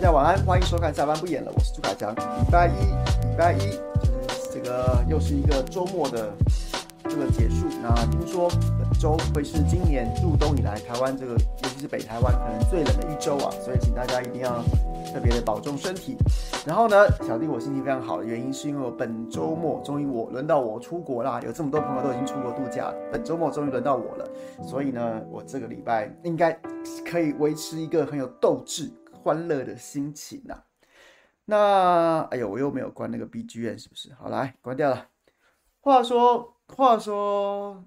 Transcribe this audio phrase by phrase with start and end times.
[0.00, 2.10] 大家晚安，欢迎收看下班不演了，我是朱凯翔。
[2.14, 3.78] 礼拜一，礼拜一，
[4.50, 6.32] 这个又是一个周末的
[7.02, 7.66] 这个结束。
[7.82, 8.48] 那听说
[8.78, 14.62] 本周会是今年入冬以来台湾这个，尤其是北台湾可能最冷的一周啊，所以请大家一定要
[15.12, 16.16] 特别的保重身体。
[16.66, 16.96] 然后呢，
[17.28, 24.26] 小弟我心情非常好的原因是因为我本周末终于我轮到我出国啦，有这么多朋友都已经出国度假，本周末终于轮到我了，
[24.66, 26.58] 所以呢，我这个礼拜应该
[27.04, 28.90] 可以维持一个很有斗志。
[29.22, 30.64] 欢乐的心情呐、啊，
[31.44, 34.14] 那哎呦，我又没有关那个 BGM，是不是？
[34.14, 35.08] 好，来关掉了。
[35.80, 37.84] 话说，话说，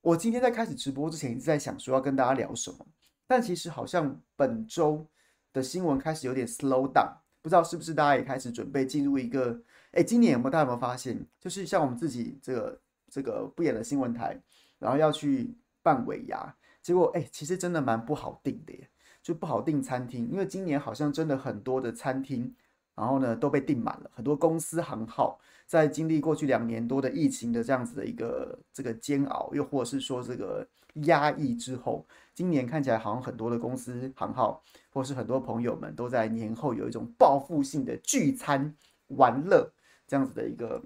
[0.00, 2.86] 我今天在开始直播之前一直在想说要跟大家聊什么，
[3.26, 5.04] 但其实好像本周
[5.52, 9.60] 的新闻开始有点 slow down，不知道是不是大家也开始准备进入一个？
[9.92, 12.80] 哎，今年有没有大家有没有发现，就是像我们自己这个
[13.10, 14.40] 这个不演的新闻台，
[14.78, 18.89] 然后要去办尾牙，结果哎，其实真的蛮不好定的耶。
[19.30, 22.52] 就不好订餐厅，因为今年好像真的很多的餐厅，
[22.96, 24.10] 然后呢都被订满了。
[24.12, 30.66] 很多公司行号在经历过去两年多的疫情的这样子的一个这个煎熬，又或者是说这个
[31.04, 34.60] 压抑之后，今年看起来好像很多的公司行号，
[34.92, 38.74] 或是很多朋友们都在年后有一种报复性的聚餐
[39.06, 39.72] 玩乐
[40.08, 40.82] 这样子的一个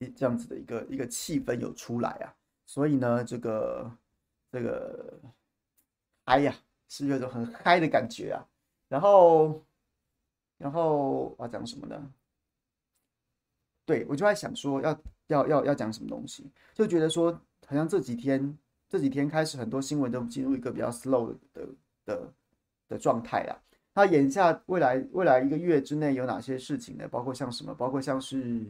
[0.00, 2.34] 一这样子的一个一个气氛有出来啊。
[2.66, 3.88] 所以呢，这个
[4.50, 5.20] 这个，
[6.24, 6.52] 哎呀。
[6.90, 8.44] 是有种很嗨的感觉啊，
[8.88, 9.64] 然后，
[10.58, 12.12] 然后我要讲什么呢？
[13.86, 17.32] 对，我就在想说要要要要讲什么东西，就觉得说
[17.66, 18.58] 好像这几天
[18.88, 21.68] 这几天开始很多新闻都进入一个比较 slow 的
[22.04, 22.32] 的
[22.88, 23.56] 的状态啦。
[23.94, 27.06] 那眼下未来未来一个月之内有哪些事情呢？
[27.08, 27.72] 包括像什么？
[27.72, 28.64] 包括像是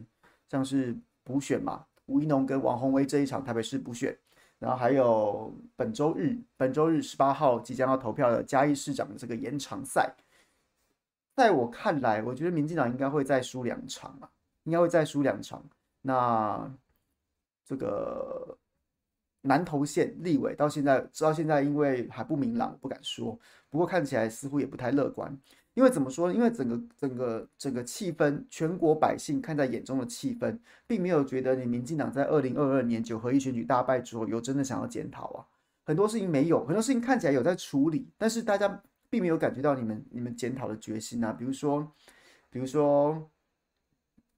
[0.47, 4.15] 像是补选嘛，吴怡农跟王宏威这一场台北市补选。
[4.61, 10.13] 然后还有本周日，本周日十八号即将要投票的嘉义市长的这个延长赛，
[11.35, 14.29] 在我看来，我觉得民进党应该会再输两场啊，
[14.65, 15.65] 应该会再输两场。
[16.03, 16.71] 那
[17.65, 18.55] 这个
[19.41, 23.35] 南投县立委到现在，直到现在因为还不明朗，不敢说。
[23.67, 25.35] 不过看起来似乎也不太乐观。
[25.73, 26.33] 因为怎么说呢？
[26.33, 35.45] 因为整个整个整个气氛，全国百姓看在眼中的气氛，并没有觉得你民进党在二零二二年九合一选举大败之后，有真的想要检讨啊。
[35.83, 41.31] 很多事情没有，很多事情看起来有在处理，但是大家并没有感觉到你们你们检讨的决心啊。
[41.31, 41.91] 比如说，
[42.49, 43.29] 比如说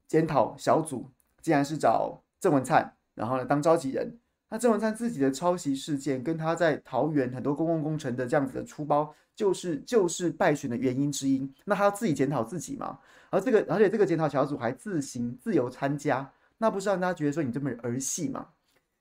[0.07, 1.09] 检讨小组
[1.41, 4.19] 竟然是找郑文灿，然后呢当召集人。
[4.53, 11.51] 那郑文灿自己的抄袭事件，跟他在桃园很多公共工程的这样子的出包，就是就是败选的原因之一。
[11.65, 12.99] 那他自己检讨自己嘛？
[13.31, 18.49] 而这个，而且这个检讨小组还自行自由参加，那不是让大家觉得说你这么儿戏嘛？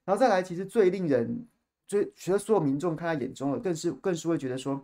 [0.07, 1.47] 然后再来，其实最令人，
[1.87, 4.83] 最觉得所有民众看在眼中的，更是更是会觉得说，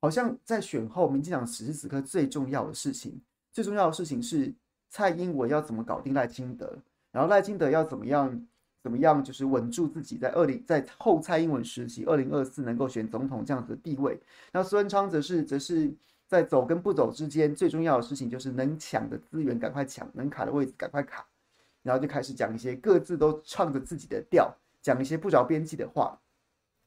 [0.00, 3.20] 好像在选后，民进党此时此刻最重要的事情，
[3.50, 4.54] 最重要的事情是
[4.90, 6.78] 蔡英文要怎么搞定赖清德，
[7.10, 8.46] 然后赖清德要怎么样？
[8.82, 9.22] 怎么样？
[9.22, 14.18] 就是稳住自己在二零在后蔡英文时期，二零二四能够选总统这样子的地位。
[14.52, 15.92] 那苏文昌则是则是
[16.26, 21.26] 在走跟不走之间，最重要的事情就是能抢的资源赶快抢，能卡的位置赶快卡。
[21.82, 26.20] 然后就开始讲一些各自都唱着自己的调，讲一些不着边际的话。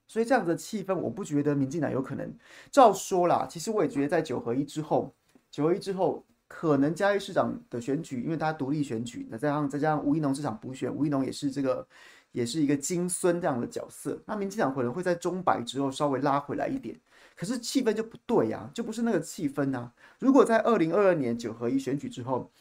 [0.07, 2.33] 所以这样子的气氛，我不觉得民进党有可能。
[2.71, 5.13] 照说啦，其实我也觉得在九合一之后，
[5.51, 6.25] 九合一之后。
[6.53, 11.88] 可能嘉义市长的选举，因为他独立选举，那再加上再加上吴怡农这场补选，吴怡农也是这个，
[12.33, 14.21] 也是一个金孙这样的角色。
[14.25, 17.00] 那民进党可能会在钟摆之后稍微拉回来一点，
[17.38, 19.94] 可是气氛就不对呀、啊，就不是那个气氛啊。
[20.19, 22.51] 如果在二零二二年九合一选举之后，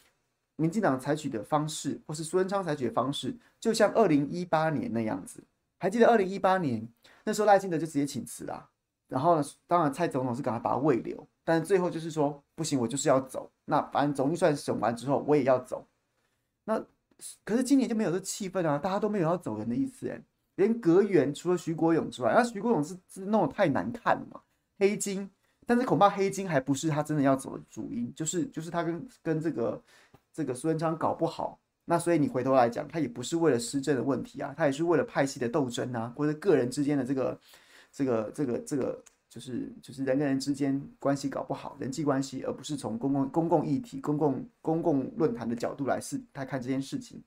[0.55, 5.43] 民进党采取的方式，或是苏贞昌采取的方式，就像二零一八年那样子，
[5.77, 6.87] 还记得二零一八年
[7.25, 8.69] 那时候赖清德就直接请辞啦，
[9.09, 11.27] 然后呢，当然蔡总统是赶快把他慰留。
[11.43, 13.51] 但最后就是说不行，我就是要走。
[13.65, 15.87] 那反正总预算审完之后，我也要走。
[16.65, 16.79] 那
[17.43, 20.21] 可是今年就没有这气氛啊，大家都没有要走人的意思哎。
[20.55, 24.41] 连阁员除了徐国勇之外，那徐国勇是是弄得太难看了嘛，
[24.77, 25.29] 黑金。
[25.65, 29.81] 但是恐怕黑金还不是他真的要走的主因，就是就是他跟跟这个
[30.33, 31.59] 这个苏贞昌搞不好。
[31.85, 37.39] 那所以你回头来讲，他也不是为了施政的问题啊，他也是为了派系的斗争啊，或者个人之间的这个
[37.91, 39.03] 这个这个这个。
[39.31, 47.23] 就是就是人跟人之间关系搞不好，人际关系，而不是从公共公共议题、公共公共论坛的角度来试来看这件事情，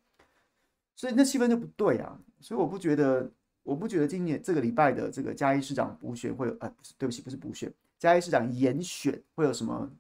[0.95, 2.21] 所以那气氛就不对啊。
[2.41, 9.91] 所以我不觉得，我不觉得今年这个礼拜的这个嘉义市长补选会有，呃，不是，对不起，不是补选，嘉义市长严选会有什么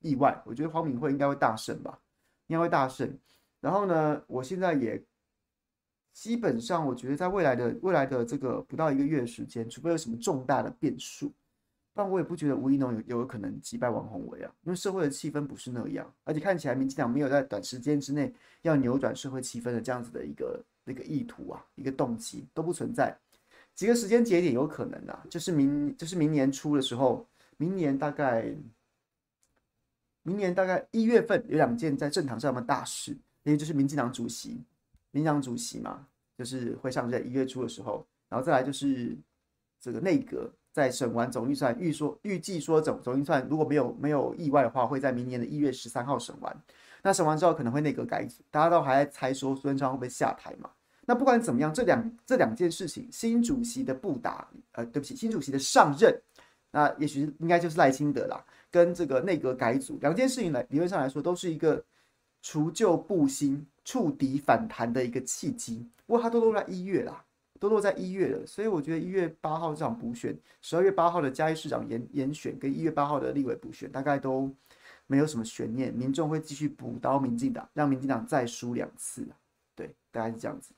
[0.00, 0.42] 意外？
[0.46, 1.98] 我觉得黄敏惠应该会大胜吧，
[2.46, 3.14] 应该会大胜。
[3.60, 5.04] 然后呢，我现在也。
[6.14, 11.32] 基本上，我觉得在未来的未来的这个不到一个月的时间，除非有什么重大的变数，
[11.94, 23.16] 但我也不觉得吴一农有有可能击败王宏伟啊，因为社会的气氛不是那样，而且看起来民进党没有在短时间之内要扭转社会气氛的这样子的一个那个意图啊，一个动机都不存在。
[23.74, 28.54] 几个时间节点有可能啊，就是明就是明年初的时候，明年大概
[30.22, 34.50] 明年大概一月份有两件在政坛上的大事，也就是民进党主席，
[35.10, 36.06] 民进党主席嘛，
[36.36, 39.16] 就是会上任一月初的时候，然后再来就是
[39.80, 46.56] 这个内阁在审完总预算，预说预计说总总预算如果没有没有意外的话，会在明年的一月十三号审完。
[47.02, 50.70] 那审完之后可能会内阁改组，大家都还在猜说苏贞昌会不会下台嘛？
[51.04, 56.16] 那不管怎么样，这两这两件事情，新主席的不达，呃，对不起，新主席的上任，
[56.70, 61.84] 那也许应该就是赖清德啦，跟这个内阁改组两件事情来，理论上来说都是一个
[62.40, 65.84] 除旧布新、触底反弹的一个契机。
[66.06, 67.24] 不过它都落在一月啦，
[67.62, 74.52] 都落在一月了，所以我觉得一月八号这场补选，十二月八号的嘉义市长延延选，跟一月八号的立委补选，大概都
[75.06, 79.28] 没有什么悬念，民众会继续补刀民进党，让民进党再输两次，
[79.76, 80.74] 对，大概是这样子。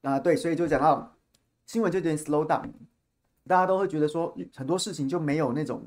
[0.00, 1.14] 啊，对，所以就讲到
[1.66, 2.72] 新闻就有点 slow down，
[3.46, 5.86] 大家都会觉得说很多事情就没有那种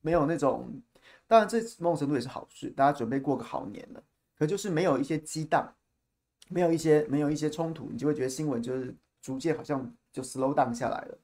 [0.00, 0.82] 没有那种，
[1.28, 4.02] 当然这某种程度也是好事，大家准备过个好年了。
[4.36, 5.72] 可就是没有一些激荡，
[6.48, 8.92] 没有一些没有一些冲突，你就会觉得新闻就是
[9.22, 11.18] 逐渐好像就 slow down 下来了。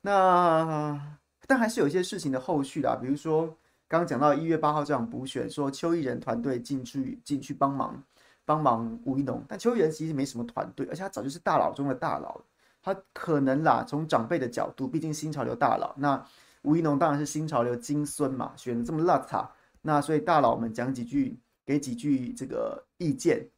[0.00, 3.46] 那但还是有一些事情的后续啦，比如说
[3.86, 8.02] 刚刚讲到一月八号这场补选，说邱义仁团队进去进去帮忙。
[8.46, 12.38] 帮忙吴怡农，但邱义仁其实没什么团队，而且他早就是大佬中的大佬，
[12.82, 16.22] 他可能啦，从长辈的角度，毕竟新潮流大佬，那
[16.64, 19.48] 吴怡农当然是新潮流金孙嘛，选的这么邋遢，
[19.80, 23.48] 那所以大佬们讲几句，给几句这个意见，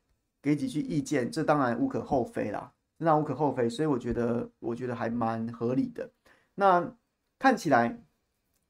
[0.40, 6.10] 给几句意见，这当然无可厚非啦，那无可厚非，所以我觉得，我觉得还蛮合理的。
[6.54, 6.94] 那
[7.38, 7.98] 看起来。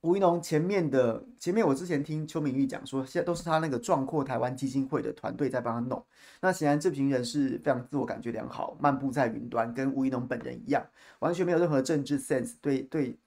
[0.03, 6.07] 吴怡农前面的前面，我之前听邱明玉讲说，现在都是他那个壮阔台湾基金会的团队在帮他弄。
[6.41, 10.87] 那显然这群人是非常自我感觉良好，漫步在云端，跟吴怡农本人一样，
[11.19, 13.19] 完全没有任何政治 sense，对对，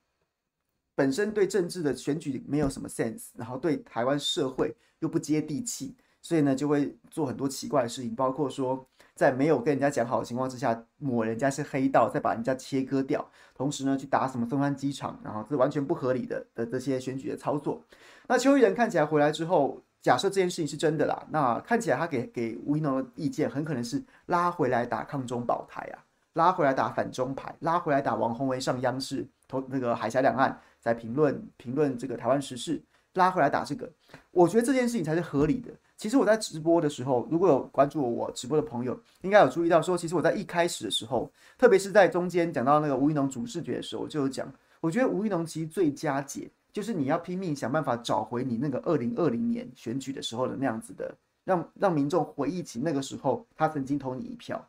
[0.99, 8.85] 本身对政治的选举没有什么 sense，然后对台湾社会又不接地气，所以呢就会做很多奇怪的事情，包括说。
[9.19, 17.83] 在没有跟人家讲好的情况之下，抹人家是黑道，再把人家切割掉，同时呢，去打什么松山机场，然后这完全不合理的的这些选举的操作。
[18.29, 25.99] 那邱义仁看起来回来之后，假设这件事情是真的啦，那看起来他给给吴怡农的意见很可能是拉回来打抗中保台啊，
[26.31, 32.81] 拉回来打反中牌，拉回来打王宏维上央视投那个海峡两岸在评论评论这个台湾时事，
[33.13, 33.91] 拉回来打这个，
[34.31, 35.71] 我觉得这件事情才是合理的。
[35.97, 54.65] 其实我在直播的时候，如果有关注我直播的朋友，应该有注意到说，其实我在一开始的时候，特别是在中间讲到那个吴怡农主视觉的时候，我就有讲，我觉得吴怡农其实最佳解就是你要拼命想办法找回你那个二零二零年选举的时候的那样子的，让让民众回忆起那个时候他曾经投你一票，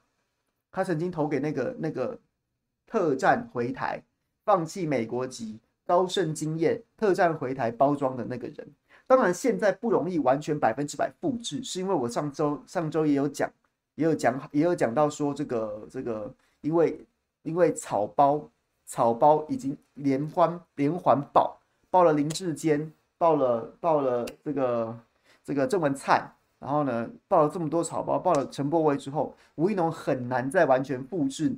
[0.72, 2.18] 他曾经投给那个那个
[2.86, 4.02] 特战回台、
[4.44, 5.60] 放弃美国籍、
[5.90, 8.64] 高盛经验、特战回台包装的那个人。
[9.08, 13.50] 当然，现在不容易完全百分之百复制，是因为我上周上周也有讲，
[13.96, 17.04] 也有讲，也有讲到说这个这个，因为
[17.42, 18.48] 因为草包
[18.86, 21.58] 草包已经连环连环爆，
[21.90, 24.96] 爆了林志坚，爆了爆了这个
[25.42, 31.52] 这个郑文灿，然后呢爆了这么多草包，爆了陈柏惟之后，吴怡农很难再完全复制。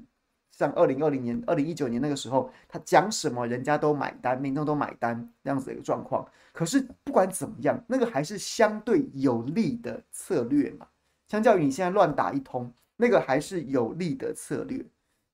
[0.52, 6.24] 像二零二零年、二零一九年那个时候，他讲什么人家都买单，民众都买单这样子的一个状况。
[6.52, 10.86] 可是不管怎么样，那个还是相对有利的策略嘛。
[11.26, 14.84] 相较于你现在乱打一通，那个还是有利的策略。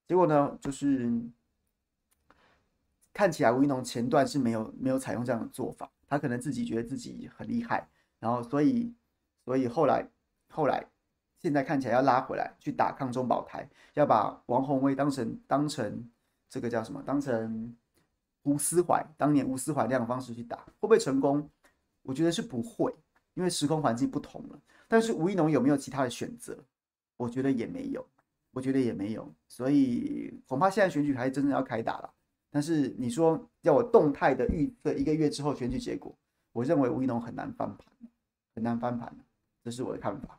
[0.07, 1.13] 结果呢，就是
[3.13, 7.89] 看起来吴怡农前段是没有没有采用这样的做法，他可能自己觉得自己很厉害，
[8.21, 8.95] 然后所以
[9.45, 10.09] 所以后来
[10.49, 10.87] 后来。
[11.41, 16.09] 现在看起来要拉回来去打抗中保台，要把王鸿薇当成当成
[16.49, 17.03] 这个叫什么？
[17.07, 17.77] 当成
[18.43, 21.49] 吴思怀当年吴思怀那样的方式去打，会不会成功？
[22.03, 22.95] 我觉得是不会，
[23.35, 24.61] 因为时空环境不同了。
[24.89, 26.59] 但是吴一农有没有其他的选择？
[27.17, 28.07] 我觉得也没有，
[28.53, 29.31] 我觉得也没有。
[29.47, 32.11] 所以恐怕现在选举还真正要开打了。
[32.51, 36.17] 但是你说要我动态的预测一个月之后选举结果，
[36.53, 37.87] 我认为吴一农很难翻盘，
[38.55, 39.15] 很难翻盘，
[39.63, 40.38] 这是我的看法。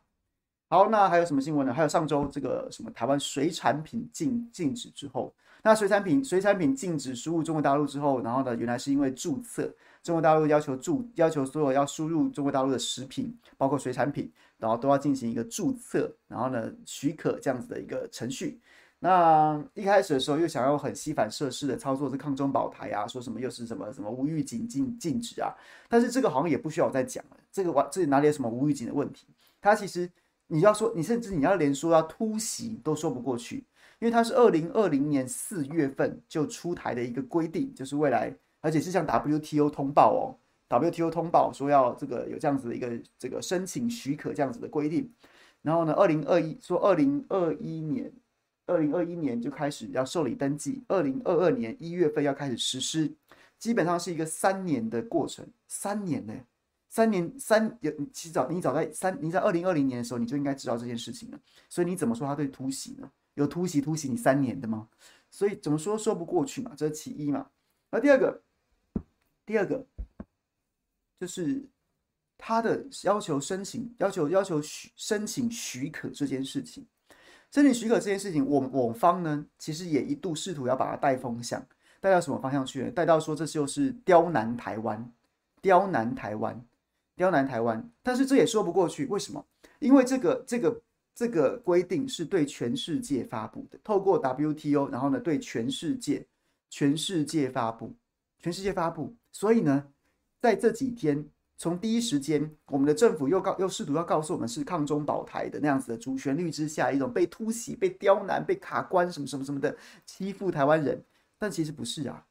[0.72, 1.74] 好，那还有什么新闻呢？
[1.74, 5.34] 还有上周这个什么台湾水产品禁禁止之后，
[5.64, 9.68] 那水产品水产品禁止输入中国大陆之后，然后呢，原来是因为注册，
[10.00, 18.60] 中国大陆要求注要求所有要输入中国大陆的食品，包括水产品，然后都要进行一个注册，然后呢许可这样子的一个程序。
[19.00, 25.52] 那一开始的时候又想要很西反设施的操作，是抗中保台啊，说什么又是什么什么无预警禁禁止啊，
[25.88, 29.26] 但是这个好像也不需要我再讲了，这个完这里哪里有什么无预警的问题？
[29.62, 30.10] 它其实
[30.50, 33.64] 你要说，你甚至你要连说要突袭都说不过去，
[34.00, 40.36] 因为它是二零二零年四月份就出台的一个规定，就是未来而且是向 WTO 通报哦
[40.68, 45.10] ，WTO 通报说要这个有这样子的一个这个申请许可这样子的规定，
[45.62, 48.12] 然后呢，二零二一说二零二一年。
[48.66, 53.12] 二零二一年就开始要受理登记，二零二二年一月份要开始实施，
[53.58, 55.44] 基本上是一个三年的过程。
[55.66, 56.32] 三年呢？
[56.90, 61.40] 三年三有其实早你早在三你在二零二零年的时候你就应该知道这件事情了。
[61.68, 63.10] 所以你怎么说他对突袭呢？
[63.34, 64.88] 有突袭突袭你三年的吗？
[65.30, 66.72] 所以怎么说说不过去嘛？
[66.76, 67.48] 这是其一嘛。
[67.90, 68.42] 那第二个，
[69.46, 69.86] 第二个
[71.18, 71.64] 就是
[72.36, 76.84] 他的要求申请要求要求许申请许可这件事情。
[77.52, 81.64] 申请许可这件事情，我我方呢，其实也一度试图要把它带风向，
[82.00, 82.90] 带到什么方向去呢？
[82.90, 85.12] 带到说这就是刁难台湾，
[85.60, 86.64] 刁难台湾，
[87.20, 87.86] 刁难台湾。
[88.02, 89.44] 但是这也说不过去，为什么？
[89.78, 90.82] 因为这个这个
[91.14, 96.26] 这个规定是对全世界发布的，透过 WTO，然后呢对全世界
[96.70, 97.94] 全世界发布，
[98.38, 99.14] 全世界发布。
[99.32, 99.84] 所以呢，
[100.40, 101.28] 在这几天。
[101.62, 111.04] 从第一时间，我们的政府又告又试图要告诉我们是抗中保台的那样子的主旋律之下，一种被突袭、被刁难、被卡关什么什么什么的欺负台湾人，
[111.38, 112.26] 但其实不是啊。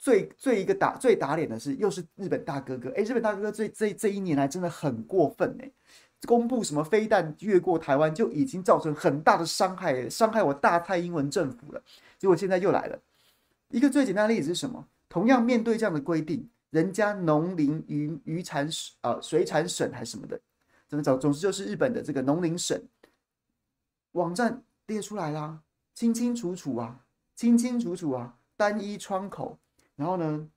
[0.00, 2.90] 最最一个打最打脸的是，又是日本大哥哥。
[2.96, 5.70] 哎，日本大哥哥这这这一年来真的很过分哎，
[6.26, 11.82] 公布什么飞弹越过台湾就已经造成很大的伤害，伤害我大蔡英文政府了。
[12.18, 12.98] 结果现在又来了
[13.68, 14.84] 一个最简单的例子是什么？
[15.08, 16.48] 同样面对这样的规定。
[16.70, 20.40] 人家农林渔渔产省啊，水产省还是什么的，
[20.86, 21.18] 怎么走？
[21.18, 22.80] 总之就是日本的这个农林省
[24.12, 25.58] 网站列出来啦，
[25.94, 27.04] 清清楚楚啊，
[27.34, 29.58] 清清楚楚啊，单一窗口，
[30.00, 30.48] 然后呢，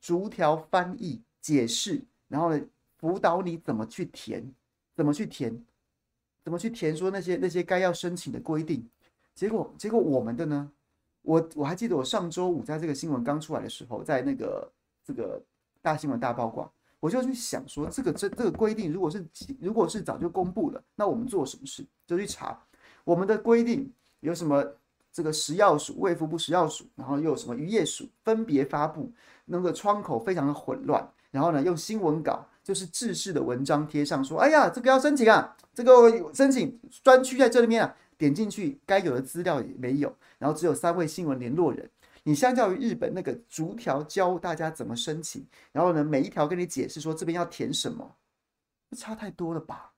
[0.00, 2.60] 逐条翻译解释，然后呢，
[2.98, 4.52] 辅导你怎么去填，
[4.96, 5.64] 怎么去填，
[6.42, 8.84] 怎么去填，说那些那些该要申请的规定，
[9.32, 10.72] 结果结果我们的呢，
[11.22, 14.68] 我我还记得我上周五在这个新闻刚出来的时候，在那个。
[15.06, 15.38] 这个
[15.82, 16.66] 大新闻大曝光，
[16.98, 19.22] 我就去想说，这个这这个规定，如果是
[19.60, 21.86] 如果是早就公布了，那我们做什么事？
[22.06, 22.58] 就去查
[23.04, 24.64] 我们的规定有什么？
[25.14, 29.12] 这个食药署、卫福部食药署，然后又有什么渔业署，分别发布
[29.44, 41.88] 那个窗口非常的混乱，然后呢，用新闻稿就是制式的文章贴上说，哎呀，这个要申请啊，这个申请专区在这里面啊，点进去该有的资料也没有，然后只有三位新闻联络人。
[42.24, 48.16] 你相较于日本那个逐条教大家怎么申请，然后呢，每一条跟你解释说这边要填什么，
[48.96, 49.92] 差太多了吧？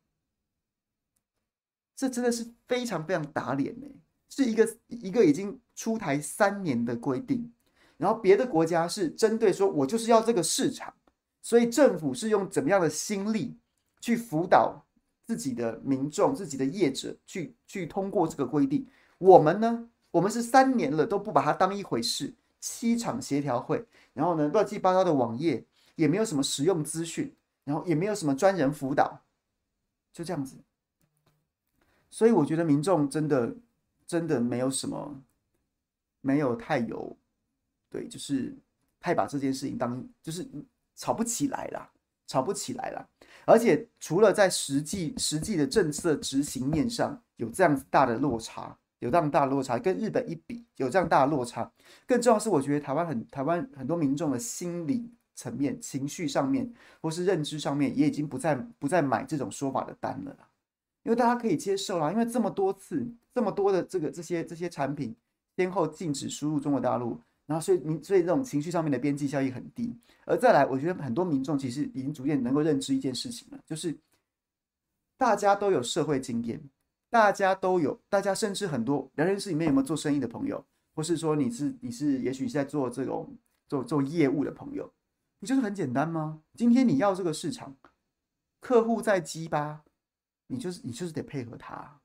[1.95, 3.87] 这真的是非常非常打脸呢，
[4.29, 7.53] 是一个一个已经出台三年的规定，
[7.97, 10.93] 然后别的国家是针对说我就是要这个市场，
[11.43, 13.57] 所以政府是用怎么样的心力
[14.01, 14.85] 去辅导
[15.27, 18.87] 自己的民众、自己的业者去去通过这个规定，
[19.19, 19.89] 我们呢？
[20.13, 25.63] 我们是三年了都不把它当一回事，七场协调会，然后呢，乱七八糟的网页
[25.95, 29.21] 也没有什么实用资讯，然后也没有什么专人辅导，
[30.15, 30.57] 就这样子。
[32.09, 33.55] 所以我觉得民众真的
[34.07, 35.23] 真的没有什么，
[36.21, 37.17] 没有太有，
[37.91, 38.55] 对，就是
[39.01, 40.47] 太把这件事情当就是
[40.95, 41.91] 吵不起来啦，
[42.27, 43.07] 吵不起来啦。
[43.45, 48.77] 而且除了在实际实际的政策执行面上有这样子大的落差。
[49.01, 51.71] 有这样大落差，跟日本一比，有这样大的落差。
[52.07, 56.73] 更重要是，我觉得台湾很台湾很多民众的心理层面、情绪上面，
[57.03, 60.35] 或是认知上面，也已经不再不再买这种说法的单了。
[61.07, 65.15] 因为大家可以接受啦，因为这么多次、这么多的这个这些这些产品
[65.57, 69.97] 先后禁止输入中国大陆，然后所以民所以这种情绪上面的边际效益很低。
[70.25, 73.97] 而再来，我觉得很多民众其实已经逐渐能够认知一件事情了，就是
[75.17, 76.61] 大家都有社会经验。
[77.09, 83.33] 大家都有，大家甚至很多聊天室里面有没有做生意的朋友，或是说你是你是也许是在做这种
[83.69, 84.93] 做做业务的朋友，
[85.39, 86.41] 不就是很简单吗？
[86.55, 87.77] 今天你要这个市场，
[88.61, 89.85] 客户在鸡巴，
[90.47, 92.01] 你就是你就是得配合他，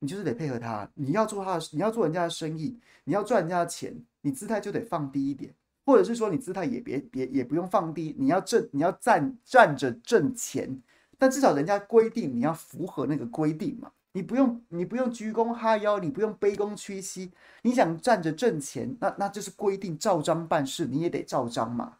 [0.00, 5.54] 你就是得配合他，你要做他的，你要做人家的生意，你要赚人家的钱，你姿态就得放低一点，
[5.84, 10.82] 或者是说你姿态也别别也不用放低，你要挣你要站站着挣钱。
[11.20, 17.32] 但至少人家规定你要符合那个规定嘛，你不用你不用鞠躬哈腰，你不用卑躬屈膝，
[17.62, 21.98] 你想站着挣钱，那那就是规定照章办事，你也得照章嘛。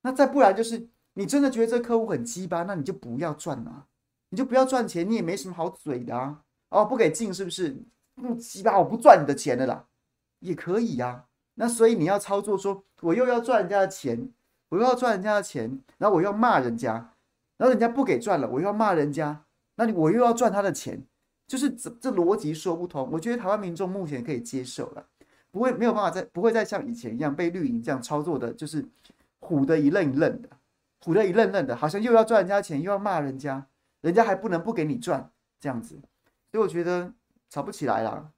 [0.00, 3.86] 那再不然就是你真的觉得这客户很鸡巴，那你就不要赚啊，
[4.30, 6.42] 你就不要赚钱，你也没什么好嘴的啊。
[6.70, 7.76] 哦，不给进是不是？
[8.14, 9.86] 不鸡巴，我不赚你的钱的啦，
[10.40, 11.24] 也可以呀、啊。
[11.54, 14.32] 那所以你要操作说，我又要赚人家的钱，
[14.70, 16.92] 我又要赚人家的钱，然后我又要骂人家，
[17.56, 19.44] 然后人家不给赚了，我又要骂人家，
[19.76, 21.06] 那你我又要赚他的钱，
[21.46, 23.08] 就是这这逻辑说不通。
[23.12, 25.06] 我觉得台湾民众目前可以接受了，
[25.50, 28.84] 不会没有办法再不会再像以前一样被绿营这样操作的，就是
[29.40, 30.48] 唬得一愣一愣的，
[31.04, 33.66] 唬得一愣愣的，好像又要赚人家钱，又要骂人家，
[34.06, 35.98] 人家还不能不给你赚这样子。
[36.52, 37.12] 所以我觉得
[37.50, 38.30] 吵不起来啦，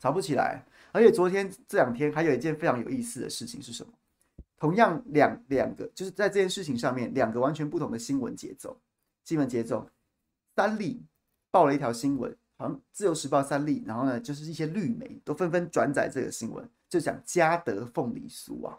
[0.00, 0.64] 吵不起来。
[0.90, 3.92] 而且昨天这两天还有一件非常有意思的事情是什么？
[4.58, 8.76] 同样两两个，就是在这件事情上面，两个完全不同的新闻节奏。
[9.24, 9.88] 新闻节奏，
[10.56, 11.00] 三立
[11.52, 18.76] 报了一条新闻，好像《自由时报》三立，然后呢，就是一些绿媒都纷纷转载这个新闻，就讲嘉德凤梨酥啊，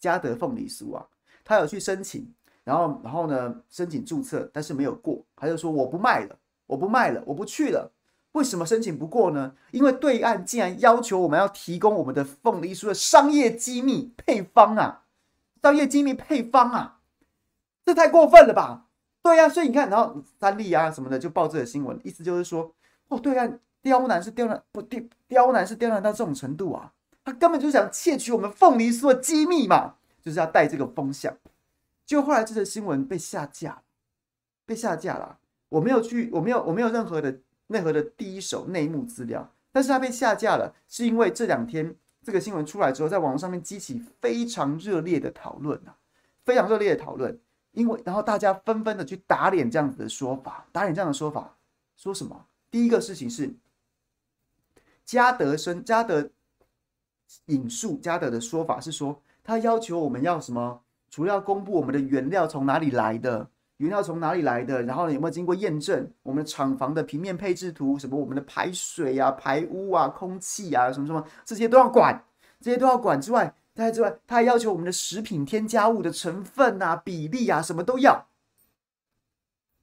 [0.00, 1.06] 嘉德凤梨酥啊，
[1.44, 2.34] 他有去申请，
[2.66, 6.36] 然后然后呢，申请注册，但是没有过，他就说我不卖了。
[6.66, 7.92] 我不卖了，我不去了。
[8.32, 9.54] 为什么申请不过呢？
[9.70, 15.04] 因为对岸竟然要求我们要提供我们的凤梨酥的商业机密配方啊，
[15.62, 16.98] 商业机密配方啊，
[17.84, 18.86] 这太过分了吧？
[19.22, 22.74] 对呀、啊，所以你看，然后三立啊什么的就报这个新闻，意思就是说，
[23.06, 26.92] 哦，对岸刁难是刁难，不刁刁难是刁难到这种程度啊，
[27.24, 31.32] 他根本就想窃取我们凤梨酥的机密嘛，就是要带这个风向。
[32.06, 33.82] 就后来这个新闻被下架，
[34.64, 35.40] 被下架了。
[35.68, 45.98] 我没有去，我没有，我没有任何的任何的第一手内幕资料，但是它被下架了，是因为这两天这个新闻出来之后，在网络上面激起非常热烈的讨论啊，
[46.44, 47.36] 非常热烈的讨论，
[47.72, 51.58] 因为然后大家纷纷的去打脸这样子的说法，打脸这样的说法，
[51.96, 52.46] 说什么？
[52.70, 53.52] 第一个事情是
[55.04, 56.30] 加德生加德
[57.46, 60.82] 引述加德的说法是说，他要求我们要什么？
[61.16, 63.48] 除了要公布我们的原料从哪里来的。
[63.78, 64.82] 原料从哪里来的？
[64.82, 66.12] 然后呢，有没有经过验证？
[66.22, 72.22] 我们的厂房的平面配置图，什么我们的排水啊、排污啊、空气啊，什么什么，这些都要管，
[72.60, 78.28] 这些都要管之外，在之外，他还要求我们的食品添加物的成分啊、比例啊，什么都要。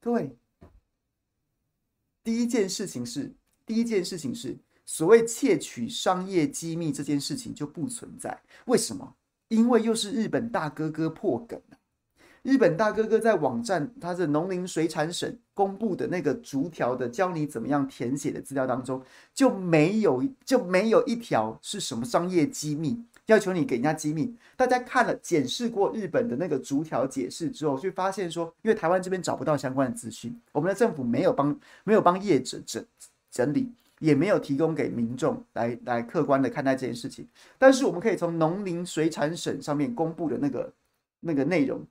[0.02, 0.38] 各位，
[2.24, 3.34] 第一件事情是，
[3.65, 8.39] 第一件事情是，所谓窃取商业机密这件事情就不存在。
[8.65, 9.15] 为什么？
[9.47, 11.60] 因为又是日本大哥哥破梗。
[12.41, 19.01] 日本大哥哥在网站，他是农林水产省公布的那个逐条的教你怎么样填写的资料当中，
[19.34, 24.36] 就没有就没有一条是什么商业机密，要求你给人家机密。
[24.58, 32.86] 大家看了检视过日本的那个逐条解释之后，就发现说，因为台湾这边找不到相关的资讯，我们的政府没有帮没有帮业者整
[33.32, 33.71] 整理，
[34.04, 37.26] 也没有提供给民众来来客观的看待这件事情。
[37.58, 40.74] 但是我们可以从农林水产省上面公布的那个
[41.22, 41.82] 那个内容。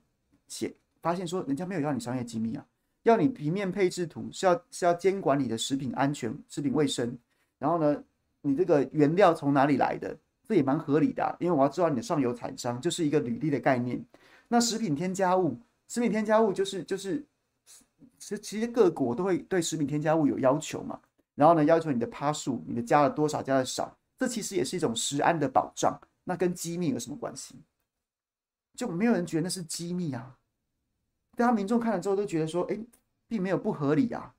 [0.47, 0.71] 写
[1.01, 2.63] 发现说，人家没有要你商业机密啊，
[3.03, 7.17] 要你平面配置图是要是要监管你的食品安全、食品卫生。
[7.57, 8.03] 然后呢，
[8.41, 10.15] 你这个原料从哪里来的，
[10.47, 13.99] 这也蛮合理的啊，因为我要知道你的上游厂商就是一个履历的概念。
[14.47, 17.25] 那食品添加物，食品添加物就是就是，
[18.19, 20.99] 其实其实各国都会对食品添加物有要求嘛。
[21.35, 25.99] 然后呢，要求你的趴数，你的加了多少，加的少，这其实也是一种食安的保障。
[26.25, 27.55] 那跟机密有什么关系？
[28.75, 30.37] 就没有人觉得那是机密啊。
[31.35, 32.79] 大家民众看了之后都觉得说，哎，
[33.27, 34.33] 并没有不合理啊，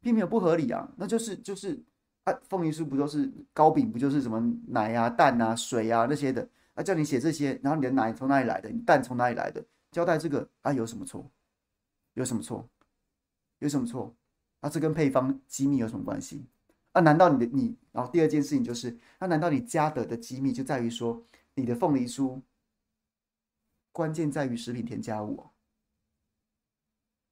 [0.00, 1.82] 并没有不合理啊，那就是就是
[2.24, 6.82] 啊，凤梨酥不都是糕饼，不就是什么奶啊、蛋啊、水啊那些的啊？
[6.82, 11.28] 叫你写这些，然后你的奶从哪里来的，你蛋从哪里来的，交代这个啊，有什么错？
[12.14, 12.68] 有什么错？
[13.58, 14.14] 有什么错？
[14.60, 16.46] 啊，这跟配方机密有什么关系？
[16.92, 17.76] 啊，难道你的你？
[17.92, 21.22] 然后第二件事情就是，那难道你嘉德的机密就在于说
[21.54, 22.40] 你的凤梨酥
[23.92, 25.44] 关键在于食品添加物？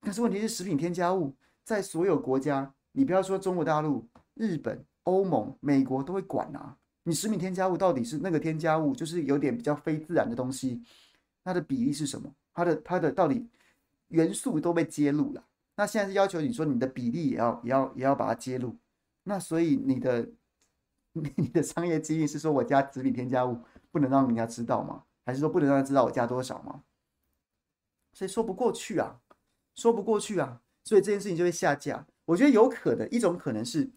[0.00, 6.76] 但是问题是，食品添加物在所有国家，你不要说中国大陆、日本、欧盟、美国都会管啊。
[7.02, 10.82] 你食品添加物到底是那个添加物，就是有点比较非自然的东西，
[11.42, 12.32] 它的比例是什么？
[12.52, 13.48] 它的它的到底
[14.08, 15.44] 元素都被揭露了。
[15.78, 18.76] 那现在是要求你说你的比例也要也要也要把它揭露。
[19.22, 20.28] 那所以你的
[21.12, 25.04] 你的商业机密是说我加食品添加物不能让人家知道吗？
[25.24, 26.82] 还是说不能让他知道我加多少吗？
[28.12, 29.20] 所以说不过去啊。
[29.74, 32.04] 说不过去啊，所以这件事情就会下架。
[32.24, 33.88] 我觉得有可能一种可能是，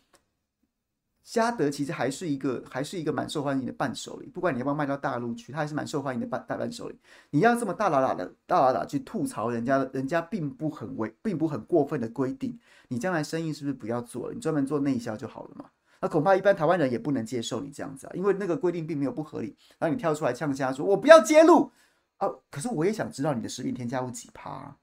[1.24, 7.00] 嘉德其实还是一个还是一个蛮受欢迎的伴手礼，不管你要不要卖到大陆去，它还是蛮受欢迎的伴大伴手礼。
[7.30, 14.34] 你要这么大喇喇的大喇喇去吐槽人家，人家并不很违，并不很过分的规定，你将来生意是不是不要做了？
[14.34, 15.66] 你专门做内销就好了嘛。
[16.02, 19.56] 那恐怕一般台湾人也不能接受你这样子啊，因为那个规定并没有不合理。
[19.78, 21.72] 然后你跳出来呛声说：“我不要揭露
[22.18, 24.76] 啊！”可是我也想知道你的食品添加物几趴。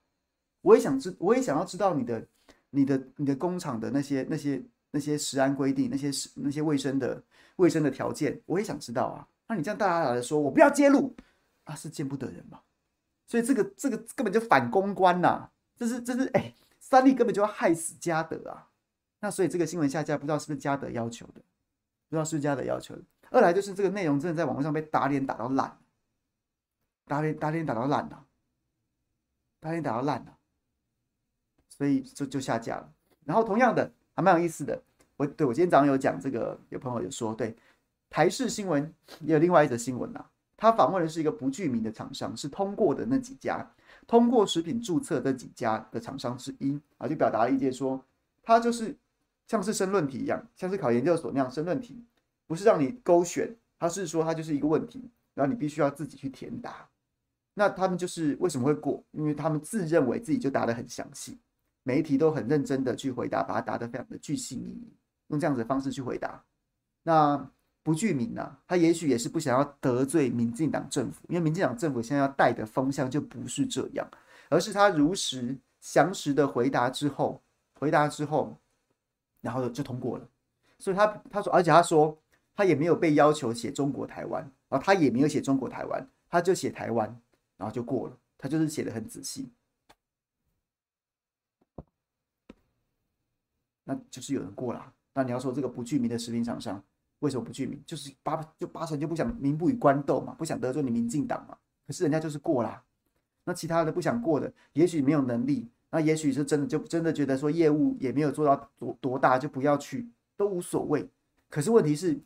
[0.61, 2.25] 我也想知，我也想要知道你的
[2.69, 7.23] 你的你的工厂的那些那些那些食安规定，那些那些卫生的
[7.57, 9.27] 卫生的条件，我也想知道啊。
[9.47, 11.15] 那你这样大大的说，我不要揭露，
[11.63, 12.61] 啊，是见不得人嘛。
[13.25, 18.67] 所以这个这个根本就反公关呐、这是这是哎，三立根本就要害死嘉德啊。
[19.19, 21.41] 那所以这个新闻下架，不知道是不是嘉德要求的，
[22.09, 23.01] 不知道是不是嘉德要求的。
[23.31, 25.77] 二来就是这个内容真的在网络上被打脸打到烂，
[27.05, 28.25] 打脸打脸打到烂了，
[29.59, 30.37] 打脸打到烂了。
[31.67, 32.93] 所以就就下架了。
[33.23, 34.77] 然后同样的还蛮有意思的，
[35.15, 37.55] 我对我今天早上有讲这个，有朋友有说，对
[38.09, 40.25] 台视新闻也有另外一则新闻呐。
[40.57, 43.65] 他访问的是一个不具名的厂商，是通过的那几家
[44.05, 48.03] 通过食品注册的几家的厂商之一啊，就表达了意见说，
[48.43, 48.93] 他就是
[49.47, 52.03] 像是申论题一样，像是考研究所那样申论题，
[52.45, 56.89] 不是让你勾选，他是说他就是一个问题，然后你必须要自己去填答。
[57.53, 59.01] 那他们就是为什么会过？
[59.11, 61.37] 因为他们自认为自己就答得很详细。
[61.83, 64.93] 媒体都很认真的去回答，把它答得非常的具细靡遗，
[65.27, 66.43] 用这样子的方式去回答。
[67.03, 67.49] 那
[67.81, 68.59] 不具名呢、啊？
[68.67, 74.07] 他也许也是不想要得罪民进党政府，因为民进党政府现在要带的风向就不是这样，
[74.49, 77.41] 而是他如实详实的回答之后，
[77.73, 78.55] 回答之后，
[79.41, 80.27] 然后就通过了。
[80.77, 82.15] 所以他他说，而且他说
[82.53, 87.07] 他也没有被要求写中国台湾，然后他也没有写中国台湾，他就写台湾，
[87.57, 88.17] 然后就过了。
[88.37, 89.49] 他就是写的很仔细。
[93.89, 94.93] 那就是有人过了。
[95.15, 96.81] 那你要说这个不具名的食品厂商
[97.19, 97.81] 为什么不具名？
[97.87, 101.57] 就是八就八成就不想民不与官斗嘛，不想得罪你民进党嘛。
[101.87, 102.83] 可是人家就是过啦。
[103.45, 111.09] 那其他的不想过的，也许没有能力，那也许是真的就真的觉得说业务也没有做到多多大，就不要去，都无所谓。
[111.49, 112.17] 可是问题是，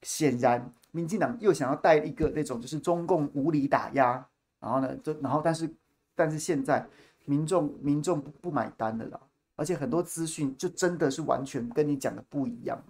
[0.00, 4.26] 显然民进党又想要带一个那种就是中共无理打压，
[4.58, 5.70] 然后呢，就然后但是
[6.14, 6.88] 但是现在
[7.26, 9.20] 民众民众不不买单的了。
[9.54, 12.82] 而且很多资讯就真的是完全跟你讲的不一样，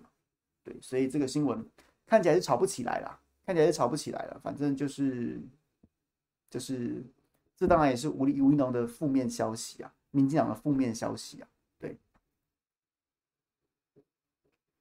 [0.63, 1.63] 对，所以这个新闻
[2.07, 4.41] 看起来是炒不起来了，看起来是炒不起来了。
[4.43, 5.41] 反正就是
[6.49, 7.05] 就是，
[7.57, 11.49] 这当然也是无理无能的负面消息啊，民进党的负面消息啊，
[11.81, 11.99] 对。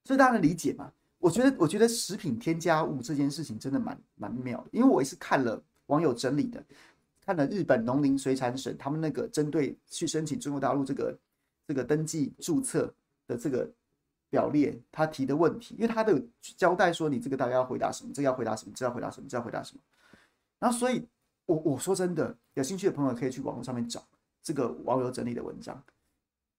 [0.03, 0.93] 所以大家能理解吗？
[1.17, 6.63] 我觉得，我觉得食品添加物这件事情真的蛮蛮妙，因为我也是看了网友整理的，
[7.25, 11.17] 看了日本农林水产省他们那个针对去申请中国大陆这个。
[11.67, 12.93] 这个登记注册
[13.27, 13.69] 的这个
[14.29, 19.81] 表列，他提的问题，因为他的交代说，你这个大概要回答什么，这个要回答什么，这个要回答什么，这个要回答什么。
[20.59, 21.07] 然后，所以
[21.45, 24.03] 我我说真的，有兴趣的朋友可以去网络上面找
[24.41, 25.81] 这个网友整理的文章。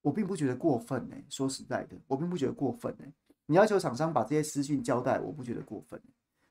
[0.00, 3.04] 我并不觉得过分呢、欸，说实在的，我并不觉得过分呢、
[3.46, 6.00] 你要求厂商把这些资讯交代，我不觉得过分。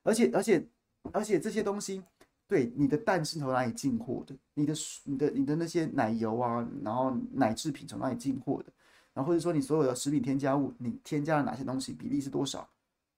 [0.04, 0.66] 而且，而且，
[1.12, 2.04] 而且这些东西。
[2.52, 4.36] 对，你的蛋是从哪里进货的？
[4.56, 4.74] 你的、
[5.06, 8.74] 你的、你的那些奶油啊，然后奶制品从哪里进货的？
[9.14, 12.68] 然后或者说你所有的食品添加物，你添加了哪些东西，比例是多少？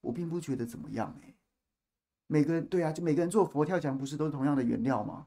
[0.01, 1.33] 我并不觉得怎么样哎。
[2.27, 5.25] 每个人对啊，就每个人做佛跳墙不是都是同样的原料吗？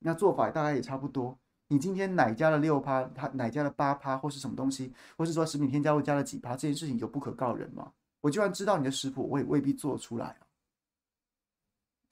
[0.00, 1.38] 那做法大概也差不多。
[1.68, 7.92] 你今天奶加了六趴，它奶加了八趴，或是什么东西，或是说食品添加物加了几趴，这件事情有不可告人吗？
[8.22, 10.36] 我就算知道你的食谱，我也未必做出来。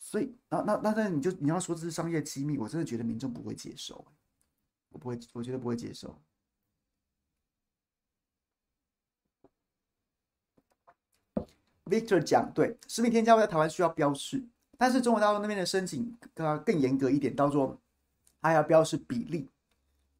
[0.06, 4.04] 所以，那那那那你就你要说这是商业机密，我真的觉得民众不会接受，
[4.90, 6.20] 我不会，我觉得不会接受。
[11.86, 14.44] Victor 讲对，食品添加物在台湾需要标示，
[14.76, 17.80] 但是中国大陆那边的申请更更严格一点，叫做
[18.42, 19.48] 它要标示比例，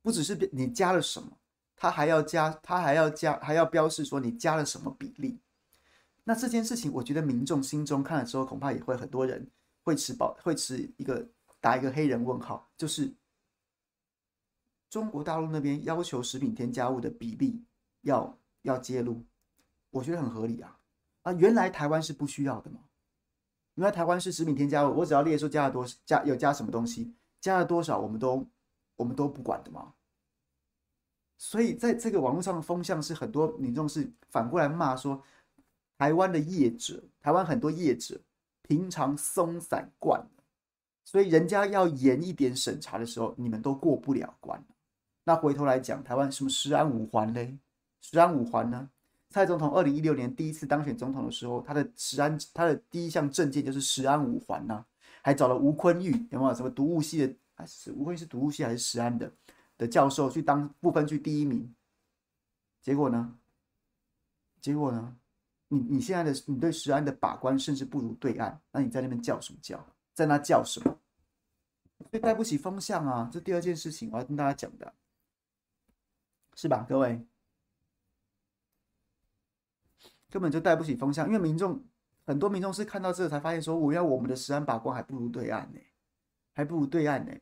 [0.01, 1.37] 不只是你加了什么，
[1.77, 5.39] 它还要加，它还要加，还要标示说你加了什么比例。
[6.25, 9.47] 那这件事情，我觉得民众心中看了之后，恐怕也会很多人。
[9.85, 11.29] 会持保，会持一个
[11.61, 13.15] 打一个黑人问号，就是
[14.89, 17.63] 中国大陆那边要求食品添加物的比例
[18.01, 19.23] 要要揭露，
[19.91, 20.81] 我觉得很合理啊
[21.23, 21.33] 啊！
[21.35, 22.81] 原来台湾是不需要的嘛？
[23.75, 28.47] 原来台湾是食品添加物，我只要列出加了多加有加什么东西，加了多少，我们都
[28.97, 29.93] 我们都不管的嘛。
[31.37, 35.23] 所以在这个网络上的风向是很多民众是反过来骂说，
[35.99, 38.19] 台湾的业者，台湾很多业者。
[38.67, 40.31] 平常松散惯了，
[41.05, 44.65] 所以人家要严一点审查的时候，你们都过不了关。
[45.25, 47.59] 那回头来讲，台湾什么十安五环嘞？
[48.01, 48.89] 十安五环呢？
[49.29, 54.85] 蔡总统二零一六年第一次当选总统的时候，他的十安，他的第一项政见就是十安五环呐，
[55.23, 57.35] 还找了吴坤玉，有没有什么毒物系的？
[57.55, 59.31] 还是吴坤玉是毒物系还是十安的
[59.77, 61.75] 的教授去当不分区第一名？
[62.81, 63.37] 结果呢？
[64.61, 65.17] 结果呢？
[65.75, 69.85] 你你现在的你对食安的把关甚至不如对岸，那你在那边叫什么叫？
[70.13, 70.99] 在那叫什么？
[71.99, 73.29] 所以带不起风向啊！
[73.33, 74.93] 这第二件事情我要跟大家讲的，
[76.55, 77.25] 是吧，各位？
[80.31, 81.83] 根本就带不起风向，因为民众
[82.27, 85.81] 很多民众是看到这个才发现说，我要我们的食安把关还不如对岸呢，
[86.53, 87.33] 还不如对岸呢。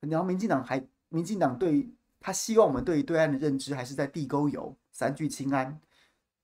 [0.00, 1.88] 然后民进党还，民进党对
[2.20, 5.80] 他希望我们对于对岸的认知还是在地沟油、三聚氰胺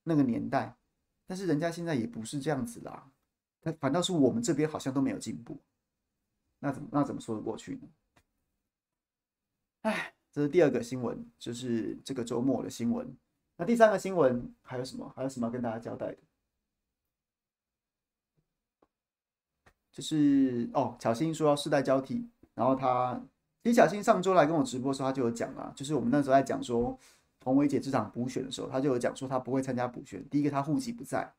[0.02, 0.76] 那个年代，
[1.26, 3.10] 但是人家现在也不是这样子啦，
[3.62, 5.58] 那反倒是我们这边好像都没有进步，
[6.58, 7.88] 那怎么那怎么说得过去呢？
[9.82, 13.16] 哎，这是第二个新闻，就是这个周末的新闻。
[13.56, 15.12] 那第三个新闻还有什么？
[15.14, 16.18] 还有什么要跟大家交代的？
[19.92, 23.22] 就是哦，巧芯说要世代交替，然后他
[23.62, 26.98] 其实巧芯上周来跟我直播的时候，他就有讲啊，就是我们那时候在讲说
[27.44, 30.26] 童维姐这场补选的时候，他就有讲说他不会参加补选。
[30.30, 31.30] 第一个，他户籍不在，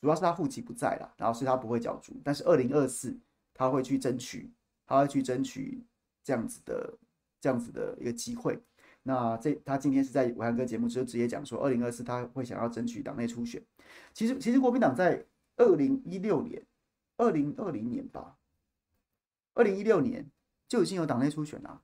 [0.00, 3.18] 主要是他户籍不在啦，然后是他不会角逐，但是二零二四
[3.52, 4.52] 他会去争取，
[4.86, 5.84] 他会去争取
[6.22, 6.96] 这样子的
[7.40, 8.62] 这样子的一个机会。
[9.02, 13.60] 那这他今天是在武汉哥节目就直接讲说，二零二四他会想要争取党内初选。
[14.14, 16.64] 其实其实国民党在二零一六年、
[17.16, 18.36] 二零二零年吧，
[19.54, 20.30] 二零一六年
[20.68, 21.82] 就已经有党内初选了。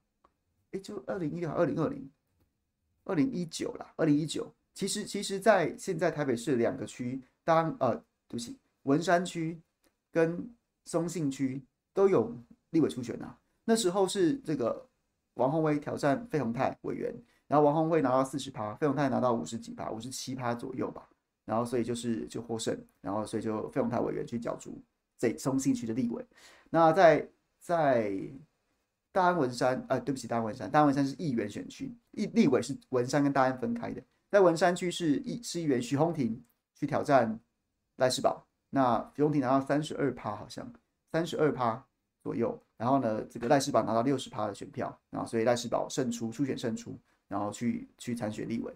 [0.72, 2.10] 哎，就二零一六、二零二零、
[3.04, 4.52] 二零一九啦，二零一九。
[4.74, 7.94] 其实其实，在现在台北市两个区，当呃，
[8.28, 9.60] 对不起，文山区
[10.10, 10.50] 跟
[10.84, 11.62] 松信区
[11.92, 12.34] 都有
[12.70, 13.38] 立委初选啊。
[13.64, 14.88] 那时候是这个。
[15.36, 17.10] 王宏威挑战费鸿泰委员，
[17.48, 21.08] 然后王宏威拿到四十趴，费鸿泰拿到五十几趴，五十七趴左右吧。
[21.46, 24.78] 然后所以就是就获胜，然后所以就费鸿泰委员去角逐
[25.16, 26.22] 这松信区的立委。
[26.68, 27.26] 那在
[27.58, 28.12] 在
[29.12, 34.02] 大安文山，呃，对不起，大安文山，大安文山是议员选区，立立委是文山跟大安分开的。
[34.30, 36.42] 在文山区是议是议员徐宏庭
[36.74, 37.38] 去挑战
[37.96, 40.66] 赖世宝，那徐宏庭拿到三十二趴，好像
[41.12, 41.84] 三十二趴
[42.22, 42.58] 左右。
[42.78, 46.98] 然后呢，这个赖世宝拿到六十趴的选票，然后所以赖世宝胜出，初选胜出，
[47.28, 48.74] 然后去去参选立委。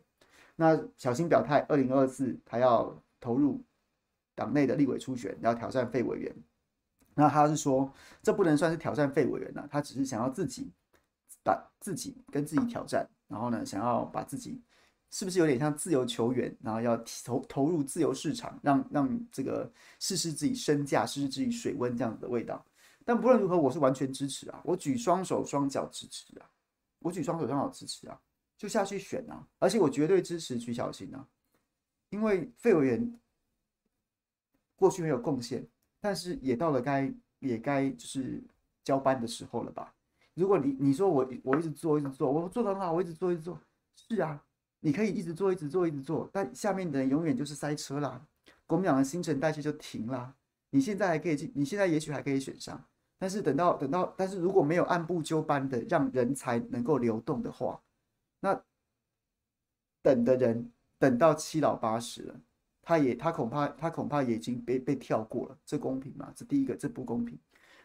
[0.54, 3.60] 那小新表态，二零二四他要投入
[4.34, 6.32] 党内的立委初选，要挑战费委员。
[7.18, 7.90] 那他是说，
[8.22, 10.70] 这不能算是挑战费委员呐，他只是想要自己
[11.42, 14.62] 把自己跟自己挑战，然后呢，想要把自己
[15.10, 22.62] 是不是有点像自由球员，然后要投投入自由市场，让让这个试试自己身价，试试自己水温这样子的味道。
[23.02, 24.60] 但不论如何，我是完全支持啊！
[24.62, 26.50] 我举双手双脚支持啊！
[26.98, 28.20] 我举双手双脚支持啊！
[28.58, 29.46] 就下去选啊！
[29.58, 31.26] 而且我绝对支持徐巧芯啊！
[32.10, 33.18] 因为费委员
[34.74, 35.66] 过去没有贡献，
[36.06, 38.40] 但是也到了该也该就是
[38.84, 39.92] 交班的时候了吧？
[40.34, 43.58] 如果你你说我我一直做一直做，我做的很好，我一直做一直做，
[43.96, 44.40] 是啊，
[44.78, 48.24] 你可以一直做一直做一直做，但下面的人永远就是塞车啦，
[48.68, 50.32] 国民党的新陈代谢就停啦。
[50.70, 52.80] 你现在还可以进，你现在也许还可以选上。
[53.18, 57.82] 但是等到等到，但是如果没有按部就班的让人才能够流动的话，
[58.38, 58.62] 那
[60.02, 62.40] 等的人等到七老八十了，
[62.86, 66.32] 他也他恐怕他恐怕也已经被被跳过了，这公平吗？
[66.36, 67.36] 这第一个，这不公平。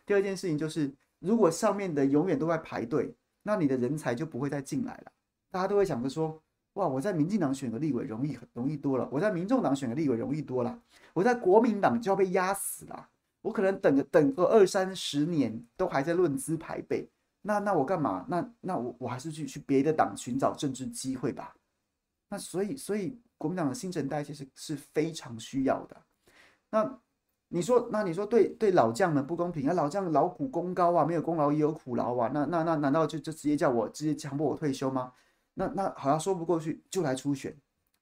[0.06, 3.12] 第二件事情就是，如果上面的永远都在排队，
[3.42, 5.12] 那你的人才就不会再进来了。
[5.50, 6.40] 大家都会想着说，
[6.74, 10.80] 哇，我在民进党选个立委容易容易多了，我在民众党选个立委容易多了，
[11.14, 13.10] 我在国民党就要被压死了。
[13.42, 17.10] 我可能等个等个二三十年都还在论资排辈，
[17.42, 18.24] 那那我干嘛？
[18.30, 21.56] 那那我我还是去去别的党寻找政治机会吧。
[22.30, 25.98] 那所以所以国民党的新陈代谢是是非常需要的。
[26.70, 27.00] 那
[27.48, 29.74] 你说那你说对对老将们不公平啊？
[29.74, 32.30] 老将劳苦功高啊，没有功劳也有苦劳啊。
[32.32, 35.12] 那那那难道就就直接叫我直接强迫我退休吗？
[35.56, 37.56] 那那好像说不过去，就来初选。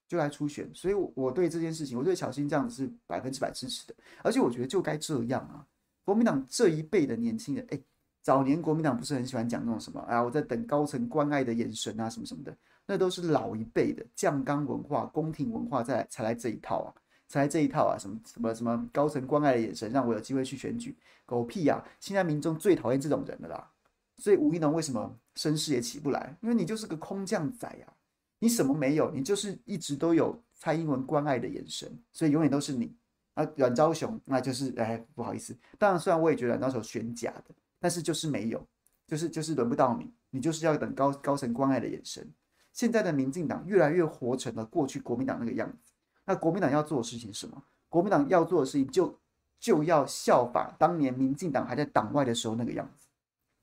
[0.09, 5.63] 就来初选，所以我对这件事情，我对小新这样子是百分之百支持的，而且我觉得就该这样啊。
[6.03, 7.79] 国民党这一辈的年轻人，哎，
[8.19, 12.57] 早年国民党不是很喜欢讲那种什么啊，我在等高层关爱的眼神啊，什么什么的，
[12.89, 16.89] 那都是老一辈的酱缸文化、宫廷文化在才来这一套啊，
[17.27, 21.85] 才来这一套啊，什么什么什么高层关爱的眼神，让我有机会去选举，狗屁啊！
[21.99, 23.71] 现在民众最讨厌这种人了啦，
[24.17, 26.35] 所以吴怡农为什么声势也起不来？
[26.41, 27.93] 因为你就是个空降仔呀、啊。
[28.39, 29.11] 你什么没有？
[29.11, 32.91] 你就是一直都有蔡英文关爱的眼神，所以永远都是你
[33.35, 33.47] 啊。
[33.55, 35.55] 阮昭雄那就是哎，不好意思。
[35.77, 38.65] 当然，虽然我也觉得阮昭雄选假的，但是就是没有，
[39.05, 42.27] 就是就是轮不到你，你就是要等高高层关爱的眼神。
[42.71, 45.93] 现在的民进党越来越活成了过去国民党那个样子。
[46.25, 47.63] 那国民党要做的事情是什么？
[47.87, 49.17] 国民党要做的事情就
[49.59, 53.07] 就要效法当年民进党还在党外的时候那个样子，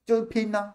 [0.04, 0.74] 就是拼呢、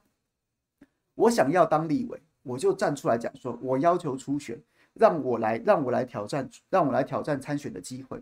[1.16, 2.22] 我想要当立委。
[2.44, 4.60] 我就站出来讲说，我要求初选，
[4.94, 8.20] 让我来，让我来挑战，让我来挑战参选的机会。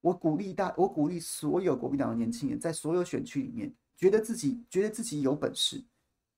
[0.00, 5.82] 我鼓励大，我鼓励所有国民党的年轻人，在所有选区里面，觉得自己觉得自己有本事，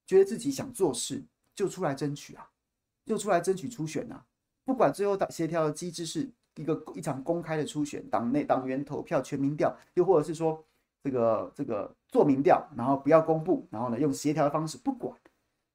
[0.07, 1.23] 觉得自己想做事，
[1.55, 2.49] 就出来争取啊，
[3.09, 4.25] 就出来争取初选啊。
[4.65, 10.63] 不管最后协调的机制是一个一场公开的初选，党内党员投票全民调，又或者是说
[11.03, 15.19] 这个这个做民调，然后不要公布，然后呢用协调的方式，不管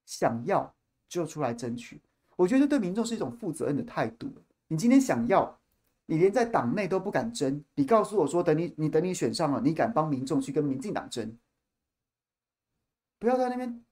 [0.05, 0.71] 想要
[1.09, 1.99] 就出来争取。
[2.35, 4.31] 我觉得对民众是一种负责任的态度。
[4.67, 5.59] 你今天想要，
[6.05, 11.35] 你连在党内都不敢争，你告诉我说等你你等你选上了，你敢帮民众去跟民进党争？
[13.19, 13.83] 不要在那边，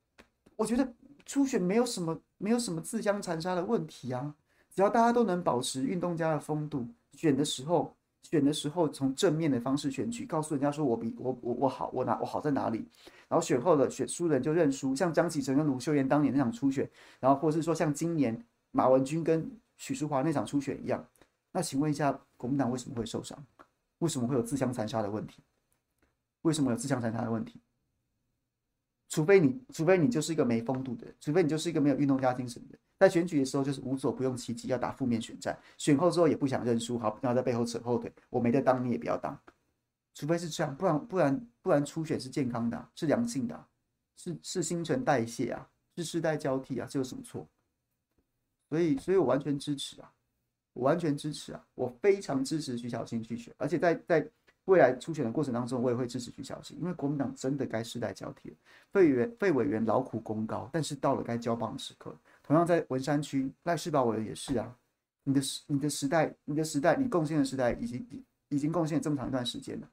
[0.57, 0.93] 我觉得
[1.25, 4.35] 初选没有什么没有什么自相残杀的问题啊，
[4.73, 12.85] 只要大家都能保持运动家的风度，选的时候选的时候从正面的方式选举，告诉人家说我比我我我好，我哪我好在哪里，
[13.27, 21.05] 然后选后的选输人就认输，像江启臣跟卢秀妍当年那场初选，然后或是说像今年马文君跟许淑华那场初选一样，
[21.51, 23.37] 那请问一下国民党为什么会受伤？
[23.99, 25.43] 为什么会有自相残杀的问题？
[26.41, 27.59] 为什么有自相残杀的问题？
[29.11, 39.37] 除非你，除非你就是一个没风度的人，除非你就是一个没有运动家精神的人，在选举的时候就是无所不用其极，要打负面选战，选后之后也不想认输，好，然后在背后扯后腿，我没得当，你也不要当，
[40.13, 43.67] 除非是这样，不然不然不然初选是健康的，是良性的，
[44.15, 47.45] 是是新陈代谢啊，是世代交替啊，这有什么错？
[48.69, 50.09] 所以，所以我完全支持啊，
[50.71, 54.31] 我完全支持啊，我非常支持徐巧芯去选，而且在在。
[54.65, 58.55] 未来初选的过程当中，我也会支持徐巧芯，因为国民党真的该世代交替了。
[58.91, 62.15] 费委员费委员劳苦功高，但是到了该交棒的时刻。
[62.43, 64.75] 同样在文山区，赖世葆委员也是啊。
[65.23, 68.05] 你的时你的时代，你的时代，你贡献的时代已经
[68.49, 69.89] 已经贡献这么长一段时间了。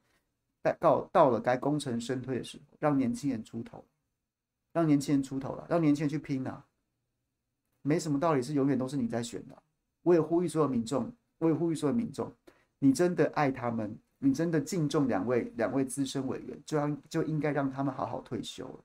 [0.63, 3.83] 在到到了该功成身退的时候，让年轻人出头，
[4.71, 6.65] 让年轻人出头了，让年轻人去拼啊！
[7.81, 9.57] 没什么道理是永远都是你在选的。
[10.03, 12.31] 我也呼吁所有民众，我也呼吁所有民众，
[12.77, 13.97] 你真的爱他们。
[14.19, 18.83] 你真的敬重两位两位资深委员，就让就应该让他们好好退休了，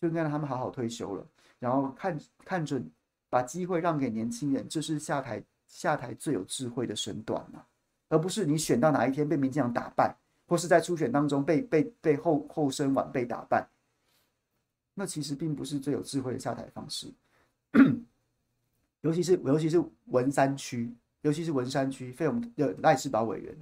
[0.00, 1.26] 就应该让他们好好退休了。
[1.60, 2.90] 然后看看准，
[3.30, 7.64] 把机会让给年轻人，这是下台下台最有智慧的身段啊，
[8.08, 10.14] 而不是你选到哪一天被民进党打败，
[10.46, 13.66] 或是在初选当中被被被后后生晚辈打败，
[14.94, 17.12] 那其实并不是最有智慧的下台方式。
[19.02, 23.56] 尤其是尤其是文山区，尤其是文山区，非我们的赖士葆委员。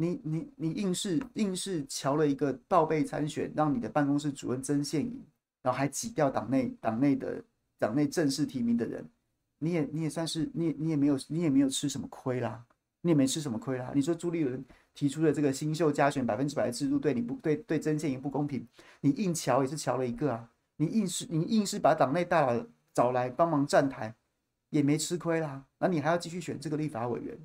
[0.00, 5.22] 你你你硬是硬是瞧了一个报备参选，让你的办公室主任曾宪颖，
[5.60, 7.44] 然后还挤掉党内党内的
[7.78, 9.06] 党内正式提名的人，
[9.58, 12.64] 你也你也算是你也你也没有你也没有吃什么亏啦，
[13.02, 13.92] 你也没吃什么亏啦。
[13.94, 18.66] 你说朱立伦提出的这个新秀加选百分之百的制度对你不对对曾宪颖不公平，
[19.02, 24.14] 你硬瞧也是瞧了一个啊，你硬是你硬是把党内大佬找来帮忙站台，
[24.70, 25.66] 也没吃亏啦。
[25.78, 27.38] 那你还要继续选这个立法委员，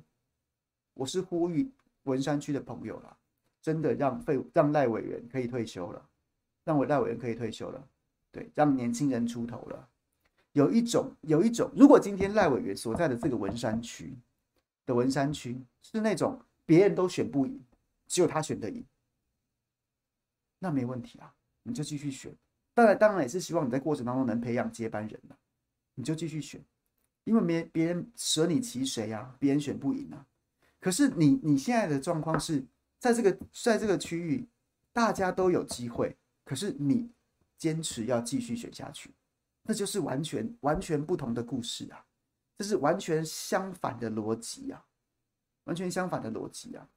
[0.94, 1.70] 我是呼吁。
[2.06, 3.16] 文山区的朋友啦，
[3.60, 6.08] 真的让费让赖委员可以退休了，
[6.64, 7.88] 让我赖委员可以退休了，
[8.32, 9.88] 对，让年轻人出头了。
[10.52, 14.16] 有一种，有一种，如果今天赖委员所在的这个文山区
[14.86, 17.60] 的文山区是那种别人都选不赢，
[18.06, 18.82] 只有他选得赢，
[20.58, 22.34] 那没问题啊，你就继续选。
[22.72, 25.36] 当然，当然也是希望你在过程当中能培养接班人了，
[25.94, 26.62] 你就继续选，
[27.24, 30.26] 因为别别人舍你其谁啊，别人选不赢啊。
[30.80, 32.64] 可是你你现在的状况是
[32.98, 34.48] 在这个在这个区域，
[34.92, 37.10] 大家都有机会，可是你
[37.56, 39.10] 坚持要继续选下去，
[39.62, 42.04] 那就是完全完全不同的故事啊，
[42.56, 44.84] 这是完全相反的逻辑啊，
[45.64, 46.88] 完全相反的逻辑啊，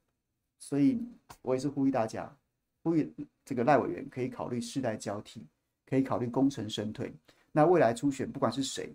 [0.58, 1.02] 所以
[1.42, 2.36] 我也是呼吁大家，
[2.82, 3.12] 呼吁
[3.44, 5.46] 这个赖委员可以考虑世代交替，
[5.86, 7.12] 可以考虑功成身退。
[7.52, 8.94] 那未来初选不管是谁，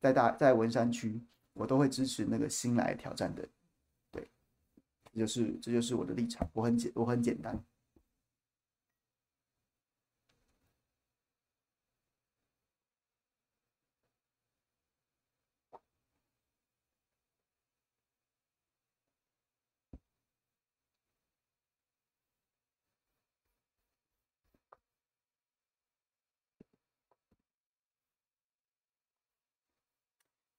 [0.00, 1.20] 在大在文山区，
[1.54, 3.48] 我都会支持那个新来挑战的。
[5.12, 7.62] 这就是这就是我的立场，我很简我很简单。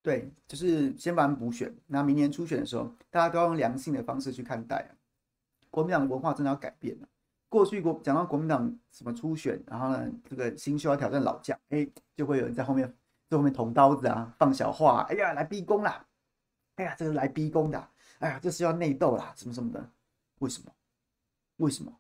[0.04, 4.90] 对，就是先把补选，那明年初选的时候，大家都要用良性的方式去看待啊。
[5.70, 7.08] 国民党文化真的要改变了。
[7.48, 12.88] 过去国讲到国民党什么初选，然后呢，这个新秀要挑战老将，哎，就会有人在后面
[13.30, 16.06] 在后面捅刀子啊，放小话，哎呀，来逼宫啦，
[16.78, 17.90] 哎呀，这是来逼宫的，
[18.20, 19.88] 哎呀，这是要内斗啦，什么什么的，
[20.40, 20.72] 为什么？
[21.58, 21.96] 为什么？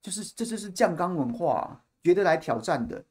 [0.00, 3.04] 就是这就是酱缸文化啊，觉得来挑战的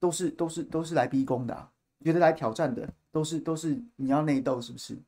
[0.00, 1.70] 都是都是都是来逼宫的。
[2.04, 4.98] 觉得来挑战的都是都是你要内斗是不是？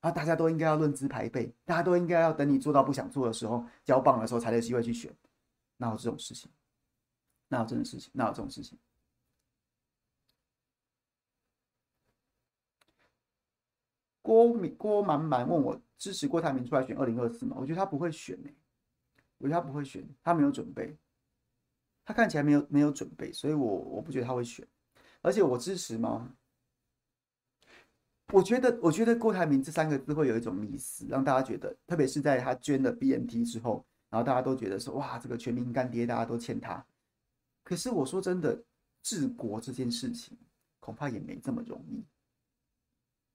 [0.00, 5.12] 啊，大家都应该要论资排辈，大家都应该要等你做到不想做的时候，交棒的时候才有机会去选，
[5.78, 6.50] 哪有这种事情？
[7.48, 8.10] 哪有这种事情？
[8.14, 8.78] 哪有这种事情？
[14.22, 17.56] 郭明郭满满问我支持郭台铭出来选二零二四吗？
[17.58, 18.50] 我觉得他不会选呢、
[19.38, 20.96] 我觉得他不会选，他没有准备，
[22.04, 24.66] 他看起来没有没有准备，所以我我不觉得他会选，
[25.26, 26.32] 而且我支持吗？
[28.32, 36.86] 我觉得我觉得郭台铭这三个字会有一种迷思，让大家觉得，特别是在他捐了 BNT 之后，然后大家都觉得说哇，这个全民干爹，大家都欠他。
[37.64, 38.62] 可是我说真的，
[39.02, 40.38] 治国这件事情
[40.78, 42.04] 恐怕也没这么容易。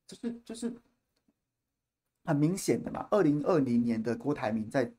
[0.08, 0.74] 就是就是
[2.24, 4.90] 很明显的嘛，二零二零年的郭台铭在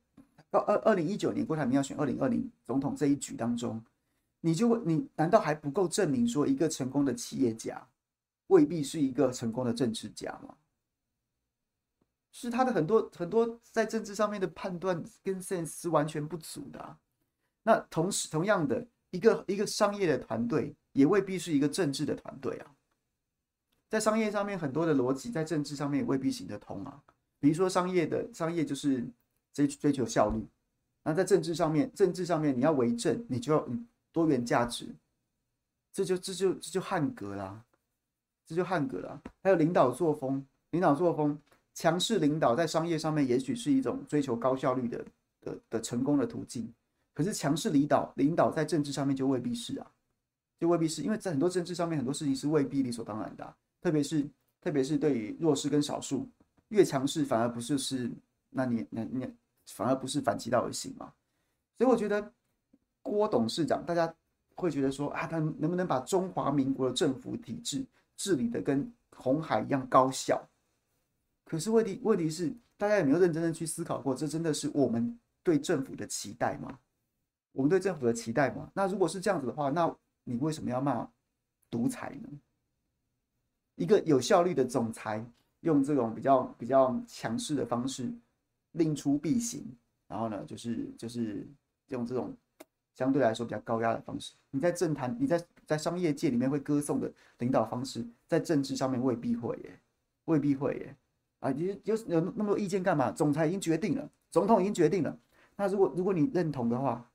[0.51, 3.83] 二二二零一九年郭台铭要选二零二零总统这一局当中，
[4.45, 7.87] 你就会你难道还不够证明说一个成功的企业家
[8.47, 10.53] 未必是一个成功的政治家吗？
[12.29, 16.97] 是他的很多很多在政治上面的判断跟 sense 是完全不足的。
[17.63, 22.75] 那同时同样的一个一个商业的团队也未必是一个政治的团队啊。
[23.87, 27.01] 在商业上面很多的逻辑，在政治上面也未必行得通啊。
[27.39, 29.07] 比如说商业的商业就是
[29.53, 30.45] 追追求效率，
[31.03, 33.67] 那在政治上面，政治上面你要为政，你就要
[34.13, 34.87] 多元价值，
[35.91, 37.61] 这就这就这就汉格啦，
[38.45, 39.21] 这就汉格啦。
[39.41, 41.37] 还有领导作风，领导作风，
[41.73, 45.05] 强势领导在商业上面也许是一种追求高效率的
[45.41, 46.71] 的的成功的途径，
[47.13, 49.91] 可是强势领导领导在政治上面就未必是啊，
[50.59, 53.55] 就未必是，因为在很多政治上面很多事情是未必理所当然的。
[53.81, 54.25] 特别是，
[54.61, 56.29] 特别是对于弱势跟少数，
[56.69, 58.09] 越强势反而不是是，
[58.49, 59.27] 那你那你
[59.65, 61.11] 反而不是反其道而行嘛？
[61.77, 62.31] 所以我觉得
[63.03, 64.11] 郭董事长，大家
[64.55, 67.85] 会觉得说啊，他能不能把中华民国的政府体制
[68.17, 70.41] 治理的跟红海一样高效？
[71.45, 76.79] 可是问题问题是，大家有没有认真的去思考过，这真的是我们对政府的期待吗？
[77.51, 78.71] 我们对政府的期待吗？
[78.73, 79.93] 那如果是这样子的话，那
[80.23, 81.07] 你为什么要骂
[81.69, 82.29] 独裁呢？
[83.75, 85.23] 一个有效率的总裁，
[85.61, 88.11] 用这种比较比较强势的方式
[88.71, 89.63] 令出必行，
[90.07, 91.45] 然后呢，就是就是
[91.87, 92.35] 用这种
[92.93, 94.33] 相对来说比较高压的方式。
[94.51, 99.79] 你在政坛，你在在商业界里面会歌颂的领导方式，在政治上面未必会耶，
[100.25, 100.95] 未必会耶。
[101.39, 103.11] 啊，你有有那么多意见干嘛？
[103.11, 105.17] 总裁已经决定了，总统已经决定了。
[105.55, 107.09] 那如果如果你认同的话，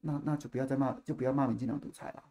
[0.00, 2.22] 那那就不要再骂，就不要骂民进党独裁了。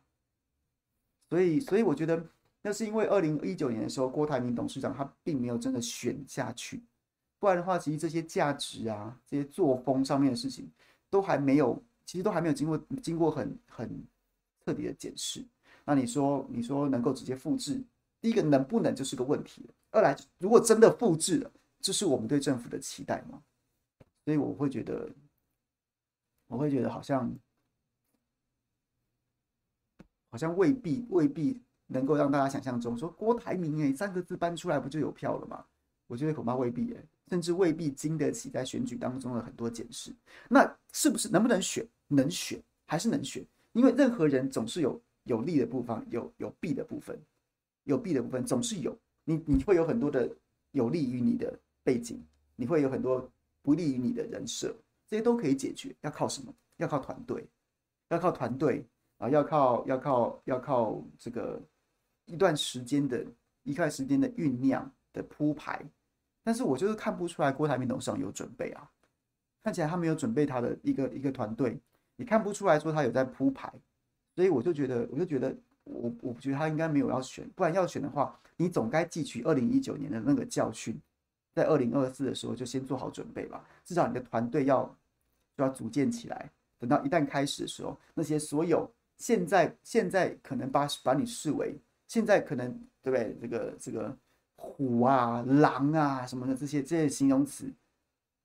[1.29, 2.25] 所以所以我觉得。
[2.63, 6.79] 那是因为二零一九年的时候，郭台铭董事长他并没有真的选下去，
[7.39, 10.69] 不然的话，其实这些价值啊、这些作风上面的事情，
[11.09, 11.81] 都还没有，
[12.11, 14.05] 其实都还没有经过经过很很
[14.65, 15.41] 彻底的检视。
[15.85, 17.81] 那你说，你说能够直接复制，
[18.19, 19.65] 第一个能不能就是个问题。
[19.91, 21.49] 二来，如果真的复制了，
[21.79, 23.41] 这是我们对政府的期待吗？
[24.25, 25.09] 所以我会觉得，
[26.47, 27.33] 我会觉得好像
[30.29, 31.61] 好像未必未必。
[31.93, 35.65] 能够让大家想象中说郭台铭哎三个字搬出来不就有票了吗？
[36.07, 40.13] 我觉得恐怕未必哎，甚至未必经得起在选举当中的很多检视。
[40.49, 41.85] 那是不是能不能选？
[42.13, 43.45] 能选还是能选？
[43.73, 47.19] 因为任何人总是有有利的部分，有有弊的部分，
[47.85, 48.97] 有弊的部分总是有。
[49.23, 50.29] 你你会有很多的
[50.71, 52.23] 有利于你的背景，
[52.55, 53.29] 你会有很多
[53.61, 54.75] 不利于你的人设，
[55.07, 55.95] 这些都可以解决。
[56.01, 56.53] 要靠什么？
[56.77, 57.45] 要靠团队，
[58.09, 58.85] 要靠团队
[59.17, 61.61] 啊，要靠要靠要靠这个。
[62.25, 63.25] 一段时间的
[63.63, 65.83] 一段时间的酝酿的铺排，
[66.43, 68.89] 但是我就是看不出来郭台铭董事长有准备啊，
[69.61, 71.77] 看起来他没有准备他的一个一个团队，
[72.21, 73.67] 也看不出来说他有在铺排，
[74.35, 80.95] 所以我就觉得，我就觉得我我觉得他应该没有要选，不然要选的话，你总该汲取二零一九年的那个教训，
[81.51, 84.83] 在二零二四的时候就先做好准备吧，至少你的团队要
[85.57, 91.75] 就要组建起来，等到一旦开始的时候，那些所有现在现在可能把把你视为。
[92.07, 92.69] 现在可能
[93.01, 93.37] 对不对？
[93.41, 94.13] 这个这个
[94.57, 97.71] 虎啊、狼啊什么的这些这些形容词，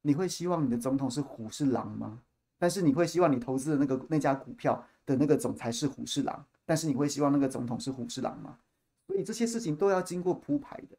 [0.02, 2.22] 你会希望你的总统是虎是狼吗？
[2.58, 6.44] 但是你会希望你投资的那个那家股票的那个总裁是虎是狼？
[6.64, 8.58] 但是你会希望那个总统是虎视狼吗？
[9.06, 10.96] 所以这些事情都要经过铺排的，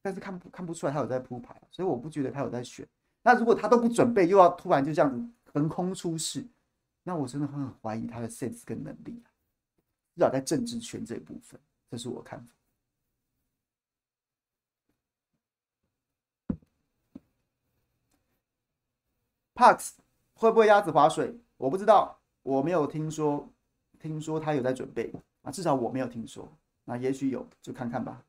[0.00, 2.88] 但是看不看不出来他有在铺排，所以我不觉得他有在选。
[3.22, 6.46] 那如果他都不准备，又要突然就这样横空出世，
[7.02, 9.22] 那我真的会很怀疑他的 sense 跟能力，
[10.14, 11.60] 至少在政治圈这一部分。
[11.90, 12.54] 这是我看法。
[19.54, 19.90] Parks
[20.38, 21.36] 会不会鸭子划水？
[21.56, 23.44] 我不知道，我没有听说，
[23.98, 25.12] 听说他有在准备
[25.42, 26.48] 啊，至少我没有听说。
[26.84, 28.22] 那也许有，就看看吧。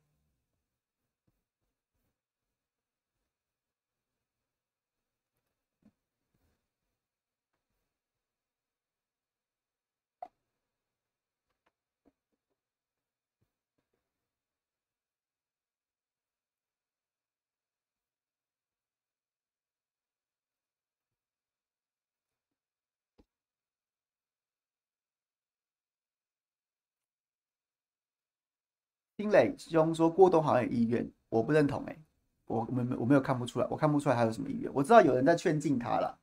[29.19, 31.99] 丁磊兄说郭董好像有意愿，我不认同哎、欸，
[32.45, 34.73] 我没我没有看不出来，我看不出来他有什么意愿。
[34.73, 36.17] 我知道有人在劝进他了，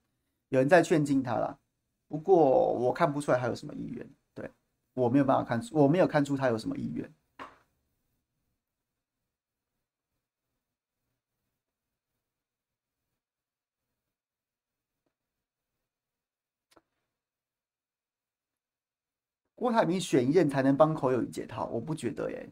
[0.49, 1.59] 有人在劝进他了，
[2.09, 4.09] 不过我看不出来他有什么意愿。
[4.33, 4.51] 对，
[4.95, 7.13] 我没有办法看出，我没有看出他有什么意愿。
[19.55, 22.51] 郭台铭选一任才能帮口友解套，我不觉得耶。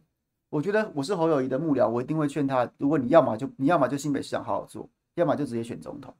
[0.55, 6.15] 我觉得我是侯友宜的幕僚，我一定会劝他：如果你要么就你要么就新北市长好好做，要么就直接选总统。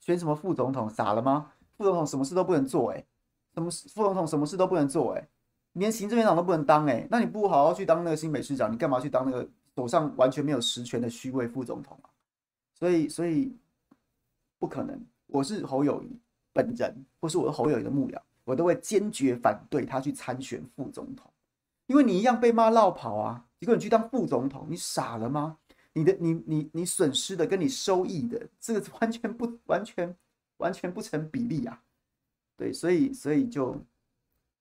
[0.00, 0.88] 选什么副总统？
[0.88, 1.52] 傻了吗？
[1.76, 3.04] 副总统什么事都不能做，哎，
[3.52, 5.28] 什么副总统什么事都不能做，哎，
[5.74, 9.46] 连行政院长都不能当，哎，那你不好好去当那个新北市长，你干嘛去当那个
[9.76, 12.08] 手上完全没有实权的虚位副总统啊？
[12.72, 13.54] 所以，所以
[14.58, 14.98] 不可能。
[15.26, 16.18] 我是侯友宜
[16.54, 18.18] 本人，或是我是侯友宜的幕僚。
[18.44, 21.30] 我都会坚决反对他去参选副总统，
[21.88, 23.44] 因为你一样被骂落跑啊！
[23.60, 25.58] 结果你去当副总统，你傻了吗？
[25.92, 30.16] 你的你你你损失的跟你收益的这个完全不完全
[30.56, 31.82] 完全不成比例啊！
[32.56, 33.76] 对，所以所以就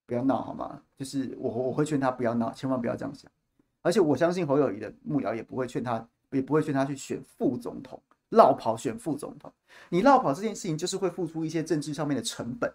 [0.06, 0.82] 不要闹好吗？
[0.98, 3.32] 就是我我会劝他不要闹，千万不要这样想。
[3.82, 9.54] 而且我相信侯友谊的幕僚也不会劝他，也不会劝他去选副总统，落跑选副总统。
[9.88, 12.70] 你落跑这件事情就是会付出一些政治上面的成本。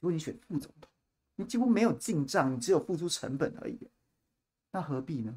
[0.00, 0.90] 如果你选副总统，
[1.36, 3.78] 你几乎没有进账，你只有付出成本而已，
[4.72, 5.34] 那何必呢？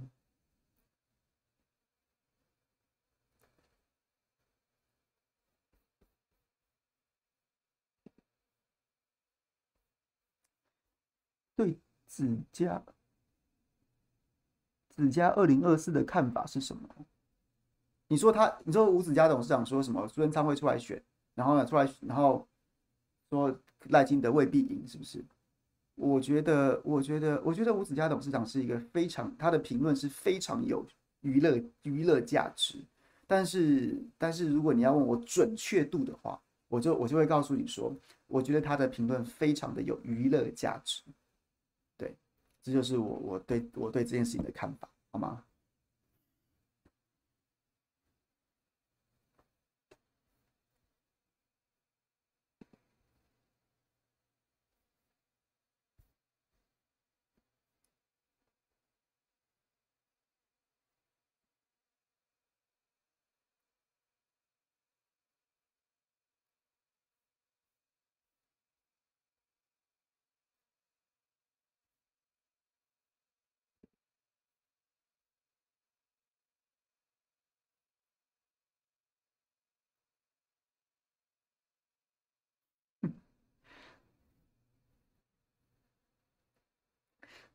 [11.55, 11.77] 对
[12.16, 12.84] 子佳
[14.89, 16.88] 子佳二零二四的看法是什么？
[18.07, 20.07] 你说他，你说吴子嘉董事长说什么？
[20.07, 21.01] 苏贞昌会出来选，
[21.34, 22.47] 然后呢，出来，然后
[23.30, 23.59] 说。
[23.89, 25.22] 赖清德未必赢，是不是？
[25.95, 30.88] 我觉得，我觉得，我觉得吴子嘉董事长是一个非常，他的评论是非常有
[31.20, 32.80] 娱乐娱乐价值。
[33.28, 36.39] 但是，但是如果你要问我准确度的话，
[36.70, 37.93] 我就我就会告诉你说，
[38.28, 41.03] 我觉得他的评论非常的有娱乐价值。
[42.64, 45.43] 这就是我我对我对这件事情的看法，好吗？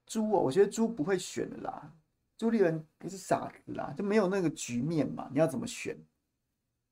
[0.09, 1.93] 朱哦，我觉得朱不会选的啦。
[2.37, 5.29] 朱立伦不是傻子啦，就没有那个局面嘛。
[5.33, 5.97] 你要怎么选？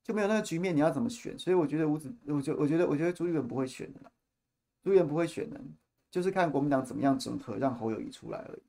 [0.02, 1.36] 就没有那个局面，你要怎么选？
[1.38, 4.00] 所以我觉得吴子，我觉我觉得我觉得朱立伦不会选的。
[4.82, 5.60] 朱立伦不会选的，
[6.10, 8.62] 就是看国民党怎么样整合，让侯友谊出来而已。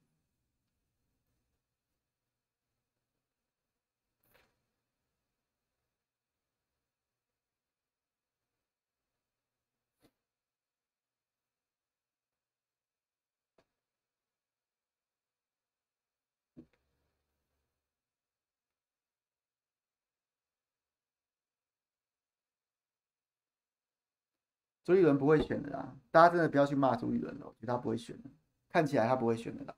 [24.88, 28.30] 朱立伦不会选的啦，大家真的不要去骂朱立伦了，我觉得他不会选的，
[28.70, 29.76] 看起来他不会选的啦。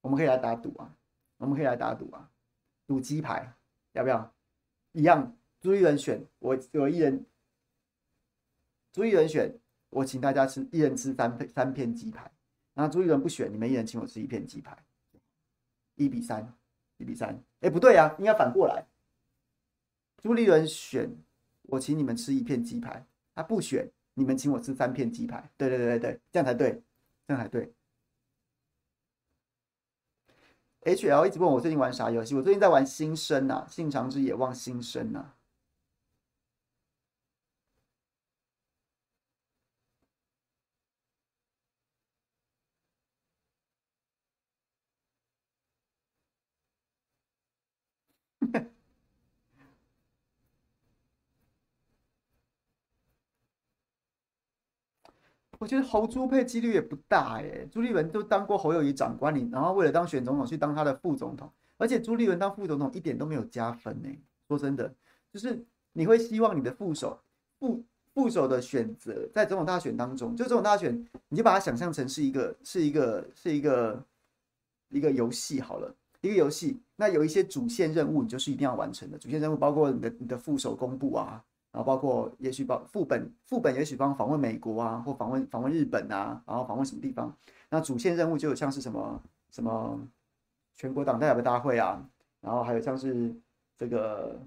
[0.00, 0.96] 我们可以来打赌啊，
[1.38, 2.30] 我们可以来打赌啊，
[2.86, 3.52] 赌鸡排
[3.94, 4.32] 要不要？
[4.92, 7.26] 一样，朱立伦选，我我一人，
[8.92, 9.58] 朱立伦选，
[9.90, 12.30] 我请大家吃，一人吃三片三片鸡排。
[12.74, 14.84] 然后朱立伦不选，你们一人请我吃一片鸡排，
[15.96, 16.54] 一比三，
[16.98, 17.42] 一比三。
[17.58, 18.86] 哎，不对啊，应该反过来。
[20.18, 21.10] 朱立伦选，
[21.62, 23.04] 我请你们吃一片鸡排，
[23.36, 23.88] 他不选。
[24.14, 26.82] 你们请我吃三片鸡排，对对对对对，这样才对，
[27.28, 27.72] 这样才对。
[30.80, 35.35] H L 一直问我最近玩啥游戏，我最近在玩新生啊，信长之野望新生啊。
[55.58, 64.08] 我觉得侯朱配几率也不大哎，朱立伦都当过侯友宜长官，你然后为了当选总统去当他的副总统，而且朱立伦当副总统一点都没有加分呢。
[64.48, 64.92] 说真的，
[65.32, 67.18] 就是你会希望你的副手
[67.58, 67.82] 副
[68.14, 74.04] 副手的选择在总统大选当中，就总统大选，你就把它想象成是一个是一个是一个
[74.90, 75.94] 一个游戏好了。
[76.22, 79.18] 一个游戏，那有一些主线任务，你就是一定要完成的。
[79.18, 81.44] 主线任务包括你的你的副手公布啊，
[81.76, 87.30] 然后包括也许包副本副本，也许帮访问美国啊，或访问访问日本啊，然后访问什么地方。
[87.68, 90.00] 那主线任务就有像是什么什么
[90.74, 92.02] 全国党代表大会啊，
[92.40, 93.30] 然后还有像是
[93.76, 94.40] 这个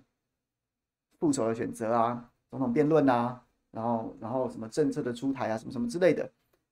[1.20, 6.28] 副手的选择啊，总统辩论啊，然后然后什么政策的出台啊，什么什么之类的，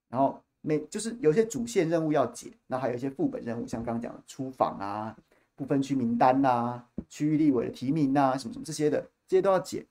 [0.09, 0.41] 然后。
[0.61, 5.15] 每就是有些主线任务要解，那还有一些副本任务，像刚刚讲的出访啊、
[5.55, 9.85] 不分区名单呐、啊、区域立委的提名、啊，什么什么这些的，这些都要解。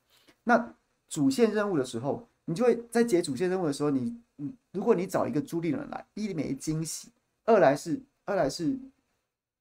[0.49, 0.75] 那
[1.09, 7.09] 主线任务的时候，你就会在解主线任务的时候，你，你如果你找一个朱立伦来，一没惊喜，
[7.45, 8.79] 二来是二来是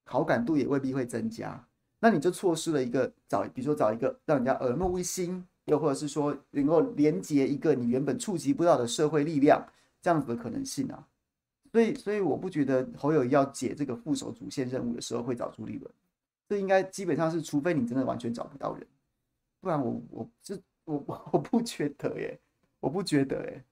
[0.04, 1.66] 好感度也未必会增加，
[1.98, 9.66] 那你就错失了一个找，比如说找一个让人家耳目一新，又或者是说能够连接一个你原本触及不到的社会力量。
[10.02, 11.04] 这样子的可能性啊，
[11.72, 15.90] 所以所以我不觉得侯友要解这个副手主线任务的时候会找朱立伦，
[16.48, 18.86] 这应该基本上是，除非你真的完全找不到人，
[19.60, 20.56] 不然我我这
[20.86, 22.40] 我 我不觉得耶，
[22.80, 23.64] 我不觉得耶。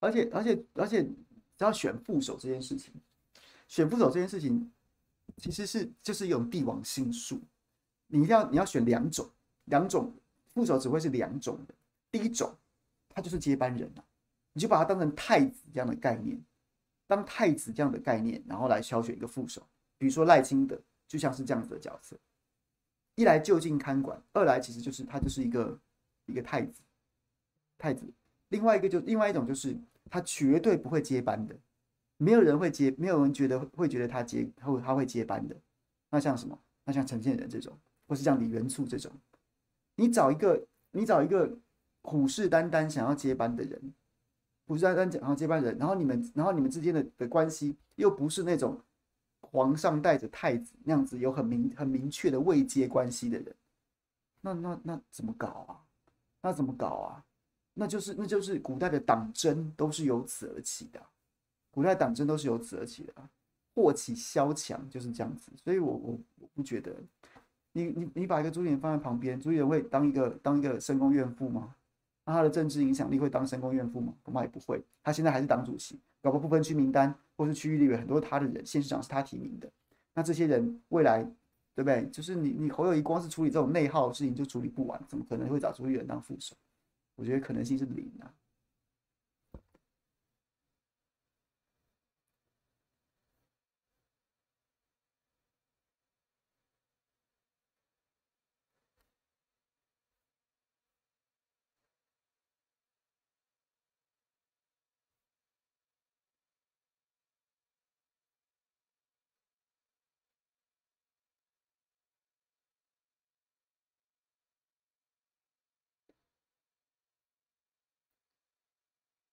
[0.00, 2.92] 而且而且而且，只要选副手这件事情，
[3.68, 4.72] 选副手这件事情，
[5.36, 7.38] 其实是就是一种帝王心术。
[8.06, 9.28] 你一定要你要选两种，
[9.66, 10.10] 两种
[10.48, 11.74] 副手只会是两种的。
[12.10, 12.56] 第一种，
[13.10, 14.02] 他就是接班人啊，
[14.54, 16.42] 你就把他当成太子这样的概念，
[17.06, 19.62] 当太子这样的概念，然后来挑选一个副手。
[19.98, 22.16] 比如说赖清德，就像是这样子的角色，
[23.16, 25.78] 一来就近看管，二来其实就是他就是一个
[26.24, 26.80] 一个太子，
[27.76, 28.10] 太子。
[28.48, 29.78] 另外一个就另外一种就是。
[30.10, 31.56] 他绝对不会接班的，
[32.18, 35.56] 没有人会接，没有人觉得会觉得他接他会他会接班的。
[36.10, 36.58] 那像什么？
[36.84, 39.12] 那像陈建仁这种，或是像李元簇这种，
[39.94, 41.56] 你找一个你找一个
[42.02, 43.80] 虎视眈眈想要接班的人，
[44.66, 48.80] 虎视眈眈想要接班人，然后你们然后你们之间的的关系又不是那种
[49.40, 53.54] 皇上带着太子那样子有很明很明确的位阶关系的人，
[54.40, 55.78] 那那那怎么搞啊？
[56.42, 57.24] 那怎么搞啊？
[57.80, 61.00] 那就是，那就是古代的党争都是由此而起的，
[61.70, 63.14] 古代党争都是由此而起的，
[63.74, 65.50] 祸起萧墙就是这样子。
[65.56, 66.94] 所以我我我不觉得，
[67.72, 71.74] 你你你把一个朱立伦放在旁边，朱立伦会当一个当一个深宫怨妇吗？
[72.26, 74.12] 那他的政治影响力会当深宫怨妇吗？
[74.22, 74.84] 恐怕也不会。
[75.02, 79.66] 他现在还是党主席，搞个不分区名单或是区域立委，很多他的人，县市长是他提名的。
[80.12, 81.22] 那这些人未来
[81.74, 82.06] 对不对？
[82.10, 86.54] 就是你你侯友谊光是处理这种内耗的事情就处理不完，怎么可能会找朱立伦当副手？
[87.20, 88.32] 我觉得可能性是零啊。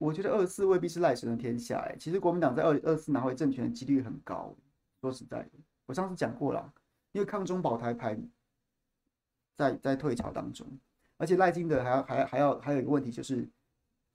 [0.08, 4.56] 我觉得二四未必是赖神的天下，哎，其实国民党在二二四拿回政权的几率很高。
[5.02, 5.50] 说实在的，
[5.86, 6.74] 我上次讲过了，
[7.12, 8.18] 因为抗中保台牌
[9.58, 10.66] 在在退潮当中，
[11.18, 13.46] 而且赖金德还要还还要还有一个问题就是，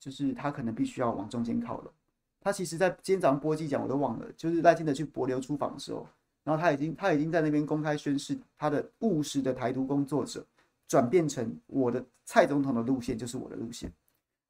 [0.00, 1.92] 就是他可能必须要往中间靠拢。
[2.40, 6.08] 他其实，在今天早上播机讲我都忘了，就是赖清德去帛琉出访的时候，
[6.42, 10.42] 然后他已经他已经在那边公开宣示，他的务实的台独工作者
[10.88, 13.92] 转变成我的蔡总统的路线就是我的路线。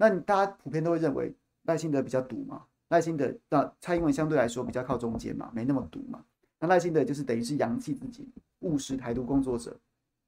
[0.03, 1.33] 那大家普遍都会认为
[1.63, 2.65] 赖清德比较独嘛？
[2.89, 6.25] 赖清德那蔡英文相对来说比较靠中间嘛，没那么独嘛。
[6.59, 8.29] 那赖清德就是等于是扬弃自己
[8.59, 9.79] 务实台独工作者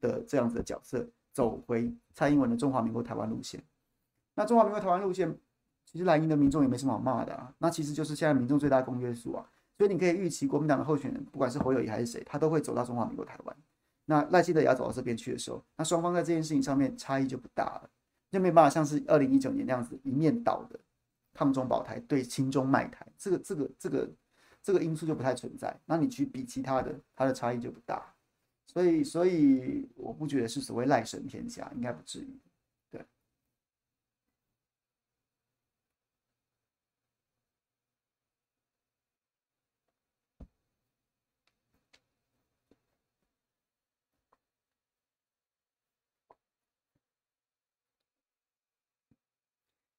[0.01, 3.61] 的这样子的角色，走回蔡英文的中华民国台湾路线。
[4.37, 5.37] 那中华民国台湾路线，
[5.85, 7.53] 其实蓝营的民众也没什么好骂的啊。
[7.59, 9.45] 那其实就是现在民众最大公约数啊。
[9.77, 13.57] 所以你可以预期国民党的候选人，不管是侯友宜还是谁，他都会走到中华民国台湾。
[14.05, 17.91] 那赖清德也要走到这边去的时候，那双方在这件事情上面差异就不大了。
[18.35, 20.78] 就没办法像是二零一九年那样子一面倒的
[21.32, 24.11] 抗中保台对亲中卖台，这个这个这个
[24.61, 25.80] 这个因素就不太存在。
[25.87, 28.12] 那你去比其他的，它的差异就不大。
[28.66, 32.41] 所以所以我不觉得是所谓赖神天下，应该不至于。
[32.91, 33.05] 对。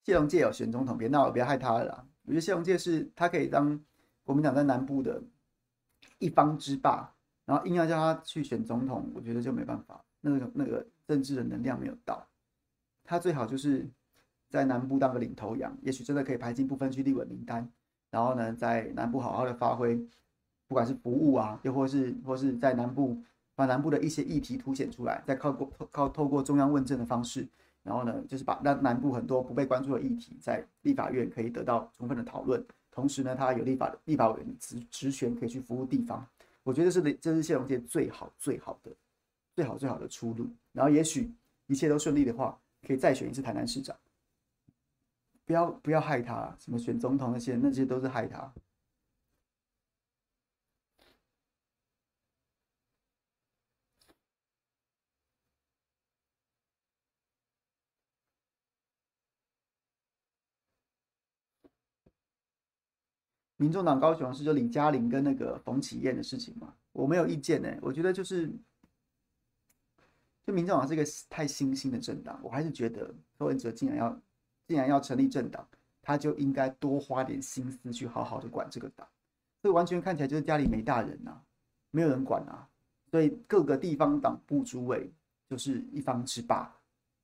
[0.06, 2.06] 谢龙介有选总统，别闹了，不要害他了啦。
[2.26, 3.84] 我觉得谢龙介是他可以当
[4.24, 5.20] 国民党在南部的
[6.20, 7.12] 一方之霸，
[7.44, 12.24] 然后硬要叫他去选总统，我觉得就没办法，那个那个政治的能量没有到。
[13.04, 13.90] 他最好就是
[14.48, 17.68] 在南部当个领头羊，也许真的可以排进不分区立委名单，
[18.12, 19.96] 然后呢，在南部好好的发挥，
[20.68, 23.20] 不管是服务啊，又或是或是在南部
[23.56, 27.48] 把南部的一些议题凸显出来，再靠过靠透过中央问政的方式。
[27.86, 32.66] 然后呢，就是把让南部很多不被关注的议题，在立法院可以得到充分的讨论。
[32.92, 36.26] 同时呢，他有立法立法委员的职职权，可以去服务地方。
[36.64, 38.90] 我觉得是这是谢龙介最好最好的
[39.54, 40.48] 最好最好的出路。
[40.74, 41.32] 然后也许
[41.68, 42.58] 一切都顺利的话，
[42.88, 43.96] 可以再选一次台南市长。
[45.46, 48.52] 不要不要害他，什么选总统那些那些都是害他。
[63.58, 67.70] 民众党高雄是就李嘉玲跟那个冯启燕的事情嘛，我没有意见呢。
[67.82, 68.52] 我觉得就是，
[70.46, 74.22] 就民众党是一个太新兴的政党，我还是觉得柯文哲既然要
[74.68, 75.66] 既然要成立政党，
[76.02, 79.08] 他就应该多花点心思去好好的管这个党。
[79.64, 81.42] 这完全看起来就是家里没大人呐、啊，
[81.92, 82.68] 没有人管啊，
[83.10, 85.10] 所以各个地方党部主委
[85.50, 86.72] 就是一方之霸，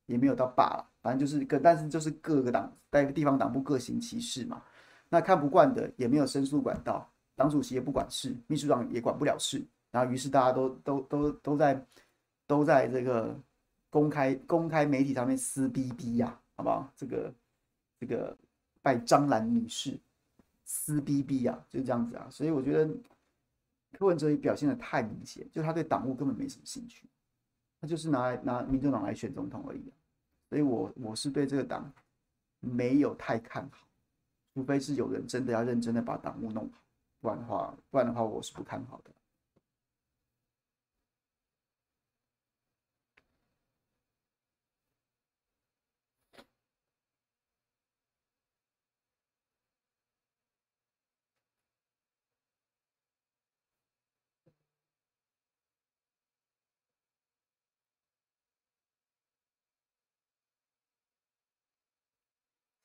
[0.06, 4.64] 也没有到霸了，反正就是各，但是就是各个党在地方党部各行其事嘛。
[5.14, 7.06] 那看不惯的也没有申诉管道，
[7.36, 11.86] 党主席也不管事，秘书长也管不了事，然后于是大家都都都都在
[12.48, 13.38] 都在这个
[13.90, 16.90] 公开公开媒体上面撕逼逼呀，好不好？
[16.96, 17.34] 这个
[18.00, 18.38] 这个
[18.82, 20.00] 拜张兰女士
[20.64, 22.26] 撕逼逼呀，就是这样子啊。
[22.32, 22.90] 所以我觉得
[23.92, 27.06] 柯文哲也表现的太明显，就他对党务根本没什么兴趣，
[27.82, 29.92] 他就是拿来拿民众党来选总统而已。
[30.48, 31.92] 所以我我是对这个党
[32.62, 33.86] 没有太看好。
[34.54, 36.80] 除非是有人真的要认真的把党务弄好，
[37.22, 39.12] 不然的话，不然的话，我是不看好的。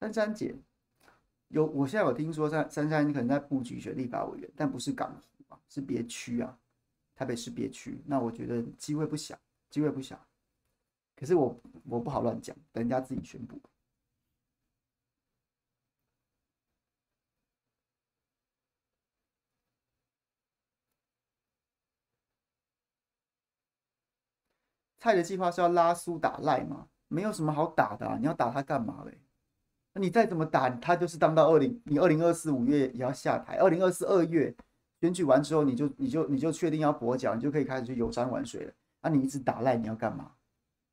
[0.00, 0.54] 珊珊姐。
[1.48, 6.58] 有，我现在有听说在珊珊可能在布局选立法委员，但不是港府啊，是别区啊，
[7.14, 8.00] 台北市别区。
[8.06, 9.38] 那我觉得机会不小，
[9.70, 10.20] 机会不小。
[11.16, 13.60] 可是我我不好乱讲，等人家自己宣布。
[24.98, 26.88] 蔡的计划是要拉苏打赖吗？
[27.08, 29.20] 没有什么好打的，你要打他干嘛嘞？
[29.98, 34.54] 你再怎么打，他就是当到二零，你二零二四五月也要下台，二零二四二月
[35.00, 38.72] 选举完之后，你就你就你就确定要跛脚，你就可以开始去游山玩水了。
[39.02, 40.32] 那、啊、你一直打赖，你要干嘛？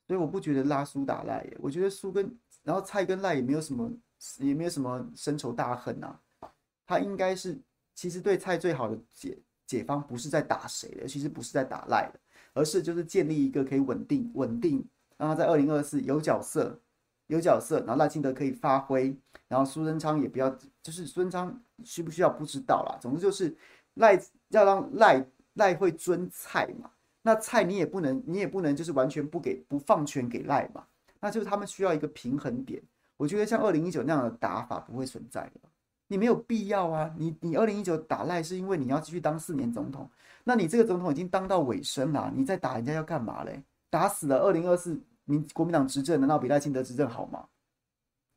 [0.06, 2.30] 所以我不觉得拉苏打赖耶，我觉得苏跟
[2.64, 3.92] 然后蔡跟赖也没有什么
[4.40, 6.50] 也没有什么深仇大恨呐、啊。
[6.86, 7.58] 他应该是
[7.96, 12.20] 其实对蔡最好的解解方不是在打谁的，其实不是在打赖的，
[12.54, 14.86] 而是就是建立一个可以稳定稳定，
[15.18, 16.80] 让他在二零二四有角色。
[17.28, 19.16] 有角色，然后赖清德可以发挥，
[19.48, 20.50] 然后苏贞昌也不要，
[20.82, 22.98] 就是苏贞昌需不需要不知道啦。
[23.00, 23.56] 总之就是
[23.96, 24.20] 赖
[24.50, 30.84] 要让赖赖会尊蔡嘛，那蔡你也不能，你也不能就是完全不给不放权给赖嘛，
[31.20, 32.82] 那就是他们需要一个平衡点。
[33.16, 35.62] 我觉得像二零一九那样的打法不会存在的，
[36.08, 37.14] 你没有必要啊。
[37.18, 40.10] 你你二零一九打赖是因为你要继续当四年总统，
[40.44, 43.64] 那你这个总统已经当到尾声了，你再打人家要干嘛嘞？
[43.90, 45.00] 打死了二零二四。
[45.26, 47.48] 民国民党执政难道比赖清德执政好吗？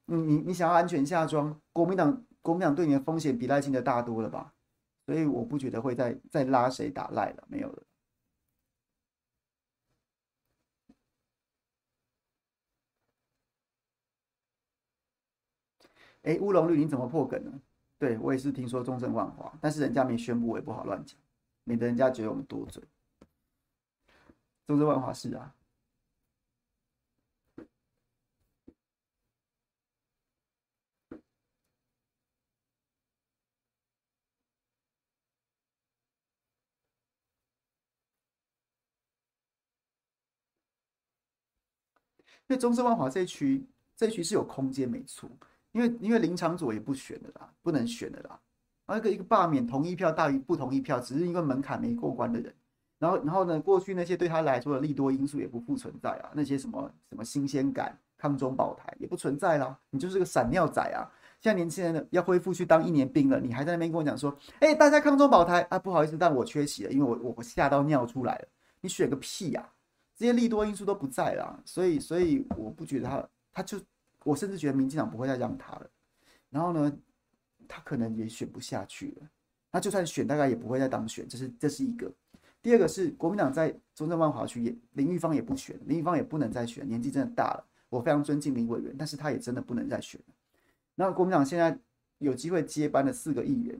[0.06, 4.54] 你你你想要安全下庄，国民党国民党对你的风险比赖清德大多了吧？
[5.04, 7.82] 所以我不觉得会再再拉谁打赖了，没有了。
[16.22, 17.60] 哎，乌龙绿你怎么破梗呢？
[17.98, 21.18] 对，我也是听说中正万华，但是人家没宣布，我也不好乱讲，
[21.64, 22.82] 免得人家觉得我们多嘴。
[24.66, 25.55] 中正万华是啊。
[42.48, 43.64] 因为中正万华这一区，
[43.96, 45.28] 这一区是有空间没错。
[45.72, 48.40] 因为因为林场佐也不选的啦，不能选的啦。
[48.86, 52.54] 那个一个罢免同意票大于不同意票，只是因为门槛没过关的人。
[52.98, 56.30] 然后然后呢，过去那些对他来说的利多因素也不复存在啊。
[56.32, 59.76] 那些什么什么新鲜感，抗中保台，也不存在啦。
[59.90, 61.04] 你就是个闪尿仔啊！
[61.38, 65.78] 现在年轻人要恢复去当一年兵了，你还在那边跟我讲说，哎，大家抗中保台啊？
[65.78, 68.48] 不好意思，但我缺席了，因为我我吓到尿出来了。
[68.80, 69.68] 你选个屁呀！
[70.16, 73.78] 这些利多因素都不在了，所以所以我不觉得他，他就
[74.24, 75.90] 我甚至觉得民进党不会再让他了。
[76.48, 76.92] 然后呢，
[77.68, 79.28] 他可能也选不下去了。
[79.70, 81.28] 他就算选，大概也不会再当选。
[81.28, 82.10] 这是这是一个。
[82.62, 87.64] 第二个是国民党在中正万华区也林玉芳也不选，林玉芳也不能再选，年纪真的大了。
[87.90, 90.18] 我非常尊敬林委员，但是他也真的不能再选。
[90.94, 91.78] 那国民党现在
[92.18, 93.78] 有机会接班的四个议员，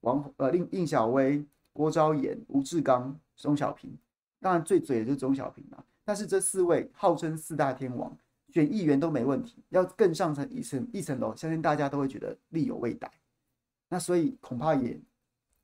[0.00, 1.44] 王呃应应小薇、
[1.74, 3.96] 郭昭岩、吴志刚、钟小平。
[4.40, 8.16] 当然最嘴的就是钟小平了，但是这四位号称四大天王，
[8.50, 13.10] 选议员都没问题，要更上层一层一层楼，相信大家都会觉得力有未逮。
[13.88, 15.00] 那所以恐怕也，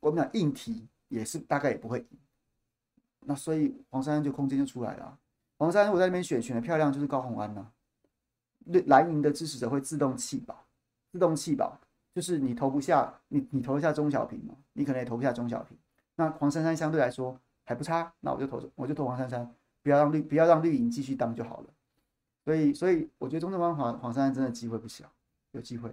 [0.00, 2.18] 我们讲硬提也是大概也不会赢。
[3.20, 5.18] 那所以黄珊珊就空间就出来了。
[5.56, 7.66] 黄珊珊我在那边选选的漂亮，就是高虹安呐。
[8.72, 10.66] 对蓝营的支持者会自动弃保，
[11.12, 11.78] 自动弃保
[12.12, 15.78] 就是你投不下，你你投一下钟小平嘛，你可能也投不下钟小平。
[16.16, 17.38] 那黄珊珊相对来说。
[17.64, 21.66] 还不差，那我就投，我就投黄珊珊，不要让绿，不要让绿营继续当就好了。
[22.44, 25.10] 所以，所以我觉得中正万华黄珊珊真的机会不小，
[25.52, 25.90] 有机会。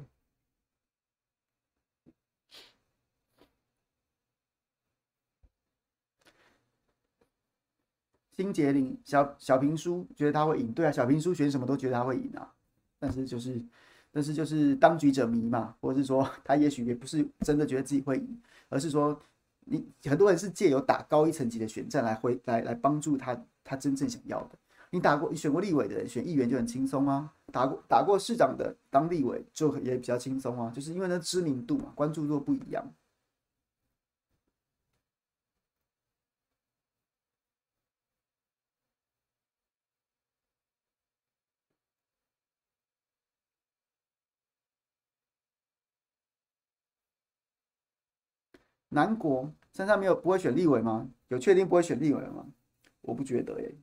[8.33, 12.53] 新杰林小小平叔觉得他会赢，对啊，小平叔选什么都觉得他会赢啊。
[12.99, 13.63] 但是就是，
[14.11, 19.17] 但是就是当局者迷嘛，或者是说 他也许也不是真的觉得自己会赢，而是说。
[19.65, 24.57] 你很多人是借由打高一层级的选战来回来来帮助他他真正想要的。
[24.91, 32.83] 你打过你选过立委的人选议员就很轻松啊，打过打过市长的当立委就也比较轻松啊，就是因为那知名度嘛，关注度不一样。
[48.93, 51.09] 南国身上没有不会选立委吗？
[51.29, 52.45] 有确定不会选立委吗？
[53.01, 53.75] 我不觉得耶。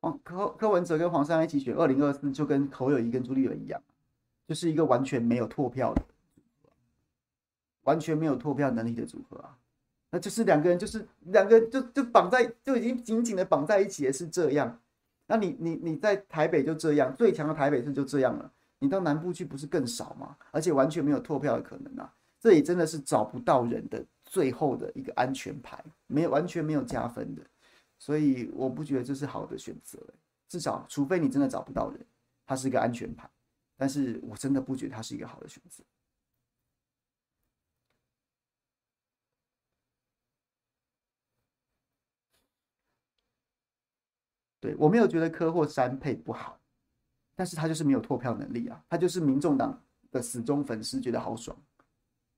[0.00, 3.82] 黄柯柯文哲跟黄珊一起选二零二四，就跟侯友谊跟朱立伦一样，
[4.46, 6.02] 就是一个完全没有拓票的，
[7.82, 9.58] 完全没有拓票能力的组合啊。
[10.14, 14.80] 那就是两个人，就是两个人就就绑在，就已经紧紧的绑在一起，也是这样。
[15.26, 18.48] 那你你你在台北就这样，最强的台北是就这样了。
[18.78, 20.36] 你到南部去不是更少吗？
[20.52, 22.14] 而且完全没有脱票的可能啊！
[22.38, 27.42] 这里真的是找不到人的最后的一个安全牌，没有完全没有加分的，
[27.98, 29.98] 所以我不觉得这是好的选择。
[30.48, 31.98] 至少，除非你真的找不到人，
[32.46, 33.28] 它是一个安全牌，
[33.76, 35.82] 但是我真的不觉得它是一个好的选择。
[44.64, 46.58] 对，我没有觉得科或三配不好，
[47.36, 49.78] 但是他就是没有拓票能力啊，他就是民众党
[50.10, 51.54] 的死忠粉丝觉得好爽，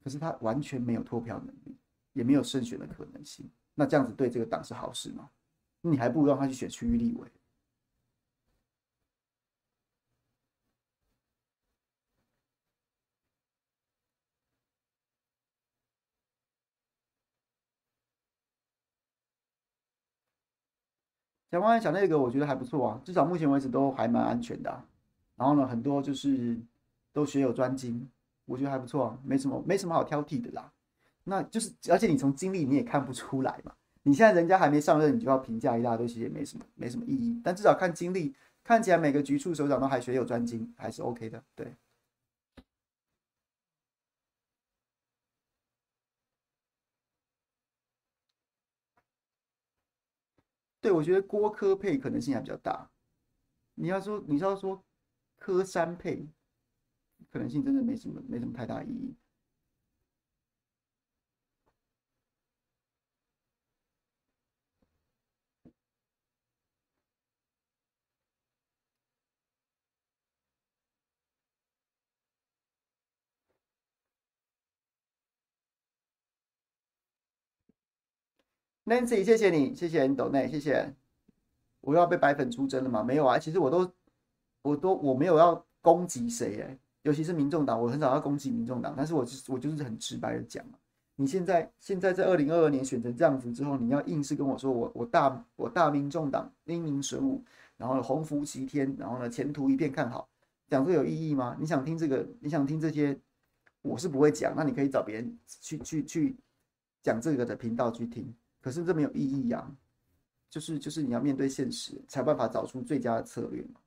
[0.02, 1.76] 可是他完全没有拓票能力，
[2.14, 3.48] 也没有胜选的可能性。
[3.76, 5.30] 那这样子对这个党是好事吗？
[5.82, 7.28] 你还不如让他去选区域立委。
[21.56, 24.84] 小王想那个，我觉得还不错啊，至少目前为止都还蛮安全的。
[25.36, 26.54] 然后呢，很多就是
[27.14, 28.06] 都学有专精，
[28.44, 30.70] 我觉得还不错啊，没什么没什么好挑剔的啦。
[31.24, 33.72] 那就是，而且你从经历你也看不出来嘛。
[34.02, 37.40] 你现在人家还没上任，你就要评价一大堆，其实也没什么没什么意义。
[37.42, 41.74] 但至少看经历，看起来每个局处首长都还学有专精，还是 OK 的，对。
[50.86, 52.88] 对，我觉得郭科配可能性还比较大。
[53.74, 54.80] 你要说，你要说
[55.36, 56.24] 科三配，
[57.28, 59.12] 可能性真的没什么，没什么太大意义。
[78.86, 80.94] Nancy，谢谢你，谢谢你抖内，谢谢。
[81.80, 83.02] 我要被白粉出征了吗？
[83.02, 83.92] 没有啊，其实我都，
[84.62, 90.78] 我都我没有要攻击谁哎，尤其是民众党，我很少要攻击民众党，但是我我就是很直白的讲嘛。
[91.16, 97.42] 你现在现在在二零二二年选成这样子之后，你要硬是跟我说我我大我大民众党英明神武，
[97.76, 100.28] 然后鸿福齐天，然后呢前途一片看好，
[100.68, 101.56] 讲这个有意义吗？
[101.58, 102.24] 你想听这个？
[102.38, 103.18] 你想听这些？
[103.82, 106.36] 我是不会讲，那你可以找别人去去去
[107.02, 108.32] 讲这个的频道去听。
[108.66, 109.64] 可是这没有意义呀、
[110.50, 113.80] 就是就是你要面对现实，才有办法找出最佳的策略嘛。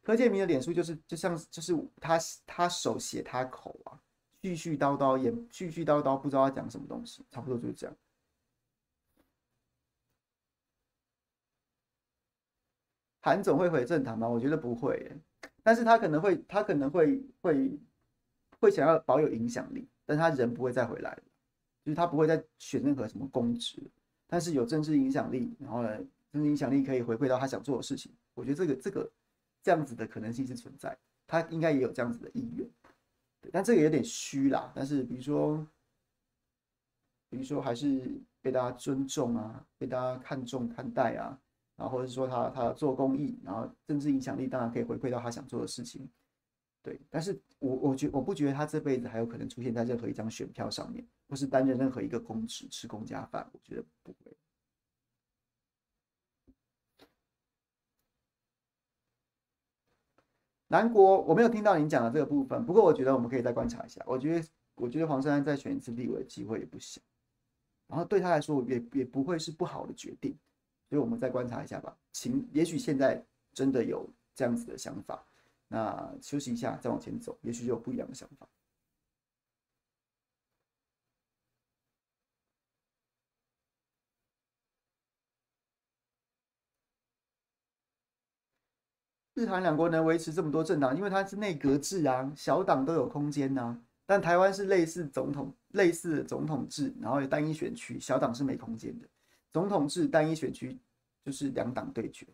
[0.00, 4.00] 柯建铭的脸书就是就像就是他他手写他口啊，
[4.40, 7.94] 絮絮叨叨也絮絮叨叨，不知道要讲什么东西，差不多就是这样。
[13.20, 14.26] 韩总会回正堂吗？
[14.26, 15.20] 我觉得不会耶，
[15.62, 17.78] 但是他可能会，他可能会会
[18.62, 21.18] 会想要保有影响力，但他人不会再回来，
[21.84, 23.82] 就是他不会再选任何什么公职，
[24.26, 25.96] 但是有政治影响力，然后呢，
[26.32, 28.12] 政治影响力可以回馈到他想做的事情。
[28.34, 29.10] 我觉得这个这个
[29.62, 30.96] 这样子的可能性是存在，
[31.26, 32.68] 他应该也有这样子的意愿，
[33.50, 34.72] 但这个有点虚啦。
[34.74, 35.66] 但是比如说，
[37.28, 41.38] 比如说还是被大家尊重啊，被大家看重看待啊。
[41.74, 46.08] 然后或者是说他他做公益，然后政治影响力当然可以回馈到他想做的事情，
[46.82, 47.00] 对。
[47.08, 54.36] 但是我我觉我不觉得他这辈子还有可能出现在任何一张选票上面，或是担任任何一个公职吃公家饭，我觉得不会。
[60.68, 64.02] 南国我没有听到您讲的这个部分，不过我觉得我们可以再观察一下。
[64.06, 66.98] 我觉得我觉得黄珊珊再选一次立委的机会也不小，
[67.86, 70.34] 然后对他来说也也不会是不好的决定。
[70.88, 73.22] 所以我们再观察一下吧，请，也许现在
[73.52, 75.22] 真的有这样子的想法，
[75.72, 78.46] 那休息一下再往前走，也许就有不一样的想法。
[89.32, 93.82] 日韩两国能维持这么多政党，因为它是内阁制啊，小党都有空间呐、啊。
[94.04, 99.08] 但台湾是类似总统，类似的总统制，然后有单一选区，小党是没空间的。
[99.50, 100.78] 总统制单一选区
[101.24, 102.26] 就是两党对决，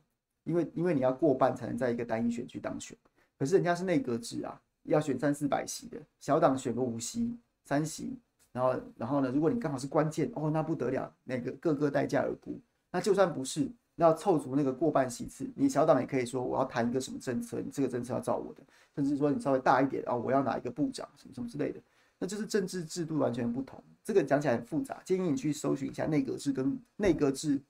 [0.43, 2.99] 因为因为你要过半才能在一个单一选区当选，
[3.39, 8.18] 可是人家是内阁制啊，要选三四百席的，小党选个五席、三席，
[8.53, 12.59] 然后然后呢，如果你刚好是关键哦，那不得了，那个各个代价而沽。
[12.91, 18.62] 那就算不是，要凑足那个过半席次，你小党也可以说我要谈一个什么政策，你这个政策要照我的，
[18.95, 21.80] 甚至说你稍微大一点啊、哦，我要哪一个部长什么什么之类的。
[22.18, 27.61] 那就是政治制度完全不同，这个讲起来很复杂，建议你去搜寻一下内阁制跟内阁制、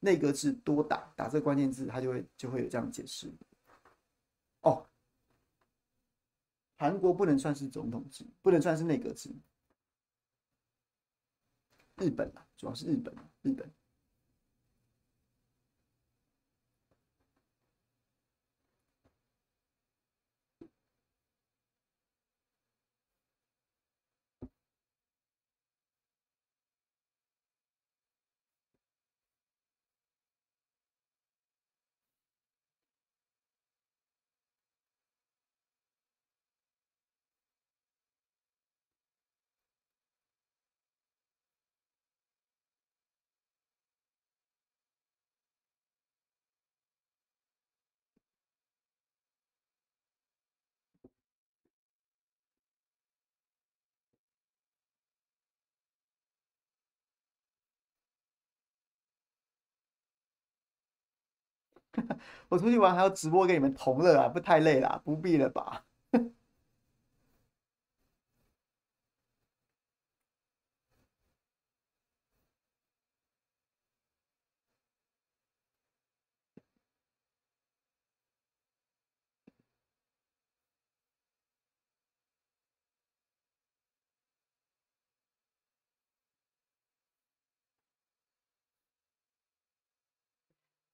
[0.00, 3.30] 内阁制多打打这个关键字，它就会就会有这样解释。
[4.60, 4.84] 哦，
[6.84, 9.34] 韩国不能算是总统制，不能算是内阁制。
[11.96, 13.72] 日本啊，主要是日本，日本。
[62.48, 65.00] 我出去玩还要直播给你们同乐啊，不太累啦？
[65.04, 65.84] 不必了吧？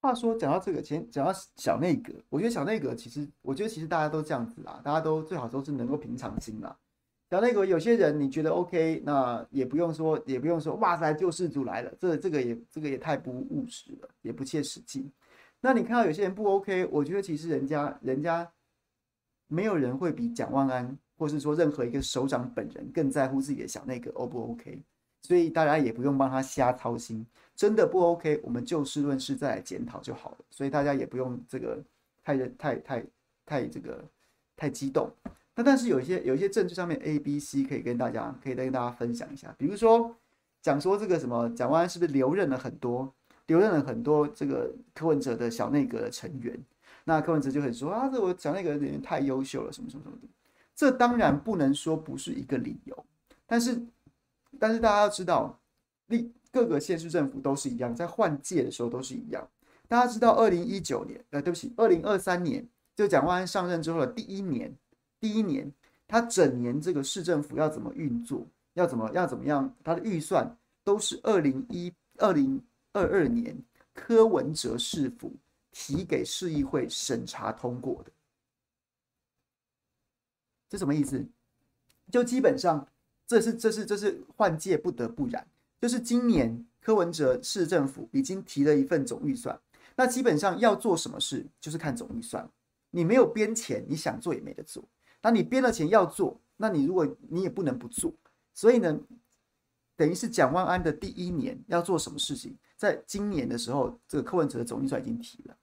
[0.00, 6.74] 话说，讲到这个，前讲到小内阁，我觉得小内阁其实，我觉得其实大家都这样子啦，大家都最好都是能够平常心啦。
[7.28, 15.10] 小内阁有些人你觉得 OK，那也不用说，也不用说，哇塞，救世主来了，这这个也这个也太不务实了，也不切实际。
[15.60, 18.50] 那你看到有些人不 OK，我觉得其实人家人家
[19.46, 24.82] 没有人会比蒋万安，或是说任何一个首长本人更在乎自己的小内阁 O 不 OK，
[25.22, 27.24] 所以大家也不用帮他瞎操心。
[27.56, 30.38] 真的不 OK，我们就事论事再来检讨就好了。
[30.50, 31.78] 所以大家也不用这个
[32.24, 33.04] 太太太
[33.44, 34.02] 太这个
[34.56, 35.10] 太激动。
[35.54, 39.54] 那但是有一些有一些证据上面 A、B、C 可以跟大家可以再跟大家分享一下。
[39.58, 40.16] 比如说
[40.62, 43.12] 讲说这个什么蒋万安是不是留任了很多
[43.46, 46.58] 留任了很多这个柯文哲的小内阁的成员？
[47.04, 50.28] 那柯文哲就很说啊，这我小内阁的人太优秀了，什么什么什么的。
[50.74, 53.04] 这当然不能说不是一个理由，
[53.46, 53.82] 但是
[54.60, 55.56] 但是大家要知道。
[56.10, 59.48] 立各个县市政府都是一样，在换届的时候都是一样。
[59.86, 64.76] 大家知道，二零一九年，呃，对不起，二零二三年，就蒋万安上任之后的第一年，
[65.20, 65.72] 第一年，
[66.08, 68.44] 他整年这个市政府要怎么运作，
[68.74, 70.52] 要怎么要怎么样，他的预算
[70.82, 72.60] 都是二零一二零
[72.92, 73.56] 二二年
[73.94, 75.32] 柯文哲市府
[75.70, 78.10] 提给市议会审查通过的。
[80.68, 81.24] 这什么意思？
[82.10, 82.84] 就基本上，
[83.30, 85.46] 这是这是这是换届不得不然，
[85.80, 89.56] 就是今年柯文哲市政府已经提了一份总预算。
[89.94, 92.50] 那基本上要做什么事，就是看总预算。
[92.90, 94.82] 你没有编钱，你想做也没得做。
[95.22, 98.12] 那你编了钱要做，那你如果你也不能不做。
[98.52, 98.98] 所以呢，
[99.94, 105.56] 等于是蒋万安的第一年要做什么事情，在今年的时候，这个柯文哲的总预算已经提了。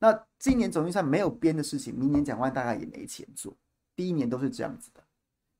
[0.00, 3.54] 那今年总预算没有编的事情，明年蒋万大概也没钱做。
[3.94, 5.00] 第一年都是这样子的。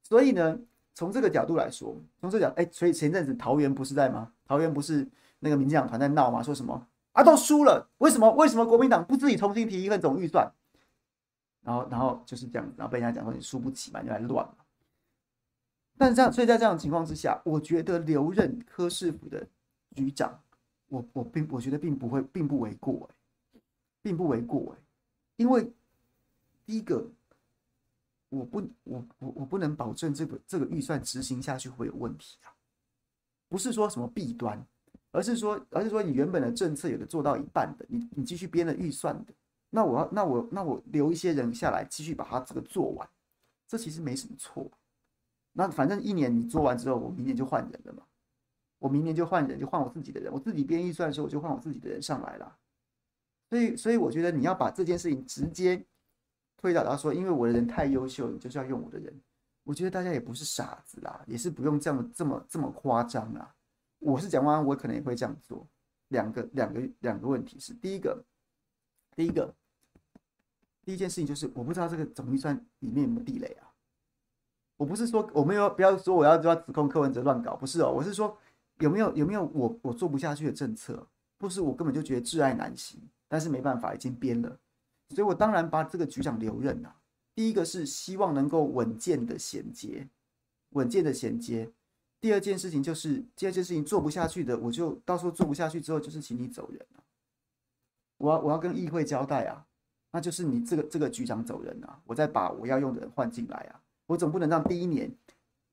[0.02, 0.58] 所以呢，
[0.94, 4.32] 从这个角度来说，从这角，哎，所以前阵子桃园不是在吗？
[4.46, 6.42] 桃园不是那个民进党团在闹吗？
[6.42, 6.86] 说什么？
[7.12, 8.30] 啊，都输了，为什么？
[8.32, 10.50] 为什么国民党不自己重新提一份总预算？
[11.62, 14.54] 然后，然后就是这样，然后被人家讲说你输不起嘛，你来乱嘛。
[15.96, 19.46] 但是这样，所以在这样的情况之下，我觉得留任柯市府的
[19.94, 20.40] 局长，
[20.88, 23.60] 我我并我觉得并不会，并不为过哎，
[24.02, 24.82] 并不为过哎，
[25.36, 25.70] 因为
[26.66, 27.06] 第一个，
[28.32, 32.50] 我不我我我不能保证这个这个预算执行下去会有问题啊，
[33.48, 34.66] 不是说什么弊端。
[35.14, 39.34] 而是说，而是说，你原本的政策有的做到一半的，你你继续编了预算的，
[39.68, 43.06] 那我要，那我那我留一些人下来继续把它这个做完，
[43.68, 44.70] 这其实没什么错。
[45.52, 48.02] 那反正一年你做完之后，我明年就换人了嘛，
[48.78, 52.56] 我明年就换人，就换我自己的人，我自己编预算的时候，我就换我自己的人上来了。
[53.50, 55.84] 所以，所以我觉得你要把这件事情直接
[56.62, 59.12] 推导到说，因为我的人太优秀，你就是要用我的人。
[59.64, 63.52] 我觉得大家也不是傻子啦，也是不用这么这么这么夸张啦。
[63.98, 65.66] 我是讲完，我可能也会这样做。
[66.08, 68.24] 两个两个两个问题是：第一个，
[69.16, 69.52] 第一个，
[70.84, 73.66] 第一件事情就是我不知道这个总预算里面有没有地雷啊。
[74.76, 78.38] 我不是说我没有不要说我要就要指控柯文哲乱搞，不是哦，我是说
[78.78, 81.04] 有没有有没有我我做不下去的政策，
[81.40, 84.58] 或是我根本就觉得挚爱难行，但是没办法已经编了，
[85.14, 86.96] 所以我当然把这个局长留任了。
[87.34, 90.08] 第一个是希望能够稳健的衔接，
[90.70, 91.70] 稳健的衔接。
[92.20, 97.02] 第二件事情就是，第二件事情做不下去的，我就到时候做不下去之后，就是请你走人了。
[98.18, 99.66] 我要我要跟议会交代啊，
[100.12, 103.80] 那就是你这个这个局长走人啊，我再把我要用的人换进来啊。
[104.06, 105.10] 我总不能让第一年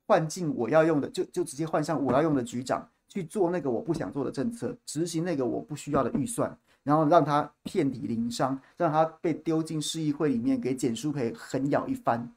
[0.07, 12.31] 换进我要用的，就就直接换上我要用的局长去做那个我不想做的政策，执行那个我不需要的预算，然后让他遍体鳞伤，让他被丢进市议会里面给简书培狠咬一番。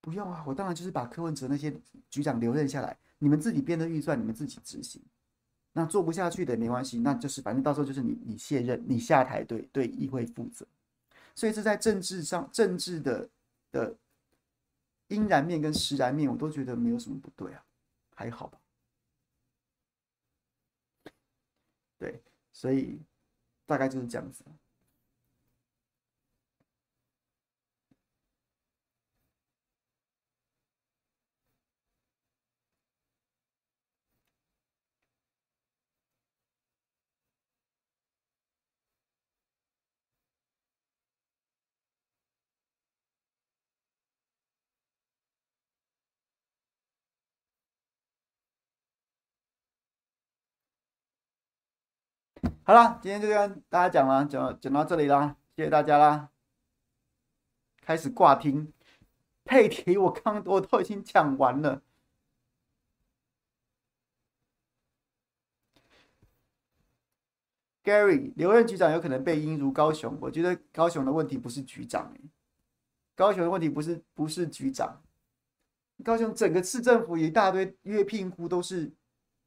[0.00, 1.72] 不用啊，我当然就是把柯文哲那些
[2.10, 5.00] 局长留任下来，你们自己编的预算，你们自己执行。
[5.72, 10.66] 那做不下去的也没关系，那就是反正到时候就是你你卸任，你下台对对议会负责。
[11.34, 13.28] 所以这在政治上政治的
[13.70, 13.94] 的
[15.08, 17.62] 阴然面跟实然面，我都觉得没有什么不对啊，
[18.14, 18.58] 还好吧。
[21.98, 22.22] 对，
[22.52, 23.02] 所以
[23.66, 24.44] 大概就是这样子。
[52.68, 56.28] 好了，今天就跟大家讲了，讲讲到这里啦，谢谢大家啦。
[57.80, 58.70] 开始挂听
[59.42, 61.80] 配题，我刚我都已经讲完了。
[67.82, 72.14] Gary，留任局长有可能被阴如高雄，我觉得高雄的问题不是局长，
[73.14, 75.02] 高雄的问题不是不是局长，
[76.04, 78.92] 高雄整个市政府一大堆约聘户都是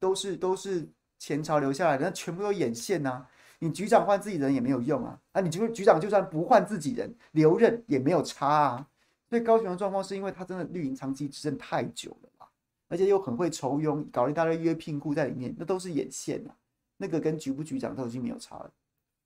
[0.00, 0.90] 都是都是。
[1.22, 3.30] 前朝留下来的那全部都眼线呐、啊，
[3.60, 8.88] 你局长换自己人也没有用啊，啊，你局局长就算不换自己人留任也没有差啊。
[9.30, 12.46] 所以高雄的状况是因为他真的绿营长期执政太久了嘛，
[12.88, 16.50] 而且又很会酬庸，搞了一大堆约聘雇在里面，那都是眼线啊，
[16.96, 18.72] 那个跟局不局长都已经没有差了，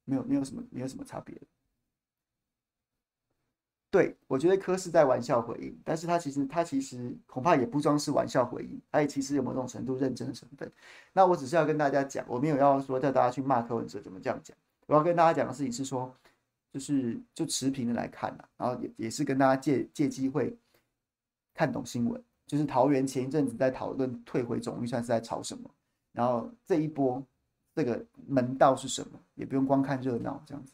[0.05, 1.43] 没有没有什么没有什么差别了。
[3.91, 10.71] 对，我觉得柯是在玩笑回应，但是他其实他其实恐怕也不装是玩笑回应，他也其实有某种程度认真的成分。
[11.13, 14.57] 那我只是要跟大家讲，我没有要说叫大家去骂柯文哲，怎么这样讲？
[14.87, 16.15] 我要跟大家讲的事情是说，
[16.73, 20.57] 就是就持平的来看呐，然后也也是跟大家借借机会
[21.55, 25.71] 看懂新闻，就是桃园前一阵子在讨论退回总预算是在吵什么？
[26.13, 27.23] 然后这一波
[27.75, 30.73] 这个门道是什么，也不用光看热闹这样子。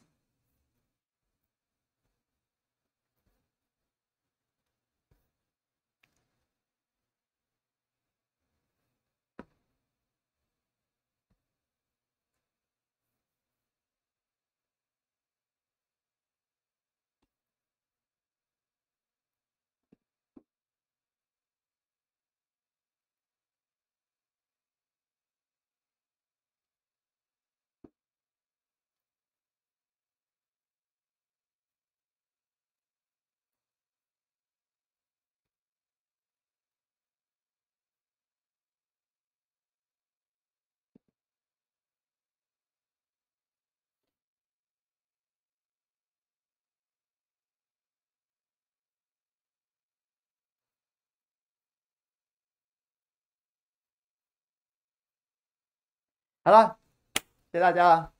[56.44, 56.76] 好了，
[57.14, 58.12] 谢谢大家。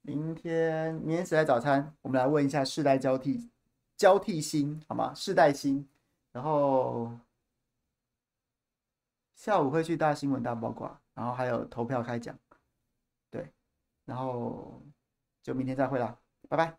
[0.00, 1.94] 明天，明天时代早餐？
[2.00, 3.50] 我们来问一下世代交替，
[3.94, 5.12] 交替新好吗？
[5.12, 5.86] 世代新。
[6.32, 7.12] 然后
[9.34, 12.34] 下午会去大新闻大八卦，然后还有投票开奖。
[13.30, 13.52] 对，
[14.06, 14.82] 然后
[15.42, 16.16] 就明天再会啦，
[16.48, 16.78] 拜拜。